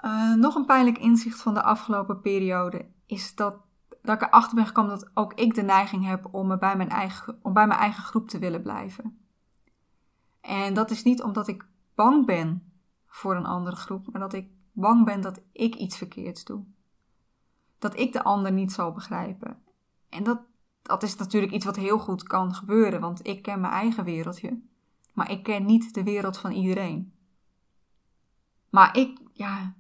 Uh, 0.06 0.34
nog 0.34 0.56
een 0.56 0.66
pijnlijk 0.66 0.98
inzicht 0.98 1.42
van 1.42 1.54
de 1.54 1.64
afgelopen 1.64 2.22
periode 2.22 2.86
is 3.06 3.36
dat, 3.36 3.56
dat 4.02 4.22
ik 4.22 4.28
erachter 4.28 4.56
ben 4.56 4.66
gekomen 4.66 4.90
dat 4.90 5.10
ook 5.14 5.34
ik 5.34 5.56
de 5.56 5.62
neiging 5.62 6.06
heb 6.06 6.28
om, 6.32 6.60
bij 6.60 6.78
mijn 6.78 6.90
eigen, 6.90 7.40
om 7.42 7.54
bij 7.54 7.68
mijn 7.68 7.80
eigen 7.80 8.04
groep 8.04 8.30
te 8.30 8.40
willen 8.40 8.62
blijven. 8.62 9.20
En 10.42 10.74
dat 10.74 10.92
is 10.92 11.04
niet 11.04 11.22
omdat 11.22 11.48
ik 11.48 11.66
bang 11.96 12.26
ben 12.26 12.72
voor 13.08 13.36
een 13.36 13.46
andere 13.46 13.76
groep, 13.76 14.12
maar 14.12 14.22
dat 14.22 14.34
ik 14.34 14.50
bang 14.72 15.06
ben 15.06 15.22
dat 15.22 15.42
ik 15.52 15.76
iets 15.76 15.98
verkeerds 15.98 16.44
doe. 16.44 16.64
Dat 17.80 18.00
ik 18.00 18.14
de 18.14 18.24
ander 18.24 18.52
niet 18.52 18.72
zal 18.72 18.92
begrijpen. 18.92 19.62
En 20.10 20.24
dat, 20.24 20.40
dat 20.82 21.04
is 21.04 21.16
natuurlijk 21.16 21.54
iets 21.54 21.66
wat 21.66 21.76
heel 21.76 22.00
goed 22.00 22.24
kan 22.24 22.54
gebeuren, 22.54 23.02
want 23.02 23.28
ik 23.28 23.42
ken 23.42 23.60
mijn 23.60 23.74
eigen 23.74 24.04
wereldje. 24.04 24.62
Maar 25.14 25.32
ik 25.32 25.44
ken 25.44 25.66
niet 25.66 25.94
de 25.94 26.04
wereld 26.04 26.38
van 26.38 26.52
iedereen. 26.52 27.14
Maar 28.70 28.98
ik, 28.98 29.20
ja, 29.34 29.74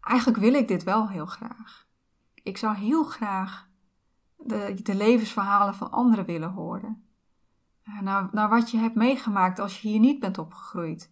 eigenlijk 0.00 0.38
wil 0.38 0.54
ik 0.54 0.68
dit 0.68 0.82
wel 0.82 1.08
heel 1.08 1.26
graag. 1.26 1.86
Ik 2.42 2.56
zou 2.56 2.76
heel 2.76 3.04
graag 3.04 3.68
de, 4.36 4.80
de 4.82 4.94
levensverhalen 4.94 5.74
van 5.74 5.90
anderen 5.90 6.24
willen 6.24 6.50
horen. 6.50 7.06
Naar, 8.00 8.28
naar 8.32 8.48
wat 8.48 8.70
je 8.70 8.78
hebt 8.78 8.94
meegemaakt 8.94 9.58
als 9.58 9.80
je 9.80 9.88
hier 9.88 10.00
niet 10.00 10.20
bent 10.20 10.38
opgegroeid. 10.38 11.10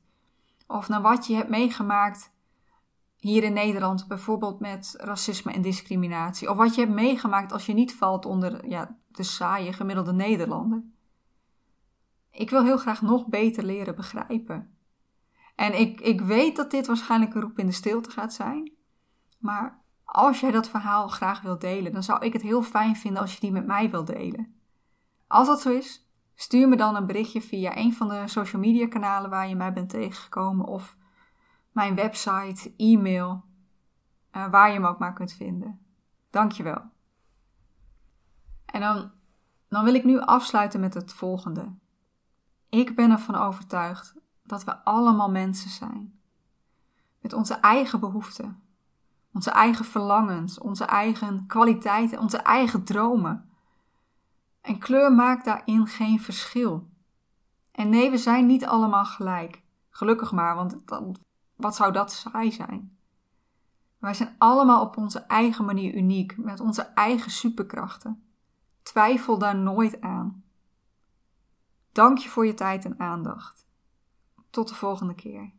Of 0.66 0.88
naar 0.88 1.02
wat 1.02 1.26
je 1.26 1.34
hebt 1.34 1.48
meegemaakt 1.48 2.32
hier 3.16 3.42
in 3.42 3.52
Nederland, 3.52 4.08
bijvoorbeeld 4.08 4.60
met 4.60 4.94
racisme 4.98 5.52
en 5.52 5.62
discriminatie. 5.62 6.50
Of 6.50 6.56
wat 6.56 6.74
je 6.74 6.80
hebt 6.80 6.94
meegemaakt 6.94 7.52
als 7.52 7.66
je 7.66 7.72
niet 7.72 7.94
valt 7.94 8.26
onder 8.26 8.68
ja, 8.68 8.96
de 9.08 9.22
saaie 9.22 9.72
gemiddelde 9.72 10.12
Nederlander. 10.12 10.82
Ik 12.30 12.50
wil 12.50 12.64
heel 12.64 12.78
graag 12.78 13.02
nog 13.02 13.26
beter 13.26 13.64
leren 13.64 13.96
begrijpen. 13.96 14.74
En 15.54 15.80
ik, 15.80 16.00
ik 16.00 16.20
weet 16.20 16.56
dat 16.56 16.70
dit 16.70 16.86
waarschijnlijk 16.86 17.34
een 17.34 17.40
roep 17.40 17.58
in 17.58 17.66
de 17.66 17.72
stilte 17.72 18.10
gaat 18.10 18.32
zijn. 18.32 18.72
Maar 19.38 19.82
als 20.12 20.40
jij 20.40 20.50
dat 20.50 20.68
verhaal 20.68 21.08
graag 21.08 21.40
wilt 21.40 21.60
delen, 21.60 21.92
dan 21.92 22.02
zou 22.02 22.24
ik 22.24 22.32
het 22.32 22.42
heel 22.42 22.62
fijn 22.62 22.96
vinden 22.96 23.22
als 23.22 23.34
je 23.34 23.40
die 23.40 23.52
met 23.52 23.66
mij 23.66 23.90
wilt 23.90 24.06
delen. 24.06 24.54
Als 25.26 25.46
dat 25.46 25.60
zo 25.60 25.70
is, 25.70 26.08
stuur 26.34 26.68
me 26.68 26.76
dan 26.76 26.96
een 26.96 27.06
berichtje 27.06 27.42
via 27.42 27.76
een 27.76 27.94
van 27.94 28.08
de 28.08 28.28
social 28.28 28.60
media 28.62 28.88
kanalen 28.88 29.30
waar 29.30 29.48
je 29.48 29.54
mij 29.54 29.72
bent 29.72 29.90
tegengekomen 29.90 30.66
of 30.66 30.96
mijn 31.72 31.94
website, 31.94 32.74
e-mail, 32.76 33.44
uh, 34.32 34.50
waar 34.50 34.72
je 34.72 34.80
me 34.80 34.88
ook 34.88 34.98
maar 34.98 35.12
kunt 35.12 35.32
vinden. 35.32 35.80
Dankjewel. 36.30 36.82
En 38.64 38.80
dan, 38.80 39.10
dan 39.68 39.84
wil 39.84 39.94
ik 39.94 40.04
nu 40.04 40.20
afsluiten 40.20 40.80
met 40.80 40.94
het 40.94 41.12
volgende. 41.12 41.74
Ik 42.68 42.96
ben 42.96 43.10
ervan 43.10 43.34
overtuigd 43.34 44.14
dat 44.42 44.64
we 44.64 44.84
allemaal 44.84 45.30
mensen 45.30 45.70
zijn. 45.70 46.20
Met 47.20 47.32
onze 47.32 47.54
eigen 47.54 48.00
behoeften, 48.00 48.62
onze 49.32 49.50
eigen 49.50 49.84
verlangens, 49.84 50.58
onze 50.58 50.84
eigen 50.84 51.46
kwaliteiten, 51.46 52.18
onze 52.18 52.38
eigen 52.38 52.84
dromen. 52.84 53.50
En 54.60 54.78
kleur 54.78 55.12
maakt 55.12 55.44
daarin 55.44 55.86
geen 55.86 56.20
verschil. 56.20 56.88
En 57.72 57.88
nee, 57.88 58.10
we 58.10 58.18
zijn 58.18 58.46
niet 58.46 58.66
allemaal 58.66 59.04
gelijk. 59.04 59.62
Gelukkig 59.90 60.32
maar, 60.32 60.54
want 60.54 60.76
wat 61.56 61.76
zou 61.76 61.92
dat 61.92 62.12
saai 62.12 62.52
zijn? 62.52 62.98
Wij 63.98 64.14
zijn 64.14 64.34
allemaal 64.38 64.82
op 64.82 64.96
onze 64.96 65.18
eigen 65.18 65.64
manier 65.64 65.94
uniek, 65.94 66.36
met 66.36 66.60
onze 66.60 66.82
eigen 66.82 67.30
superkrachten. 67.30 68.24
Twijfel 68.82 69.38
daar 69.38 69.56
nooit 69.56 70.00
aan. 70.00 70.44
Dank 71.92 72.18
je 72.18 72.28
voor 72.28 72.46
je 72.46 72.54
tijd 72.54 72.84
en 72.84 72.98
aandacht. 72.98 73.66
Tot 74.50 74.68
de 74.68 74.74
volgende 74.74 75.14
keer. 75.14 75.52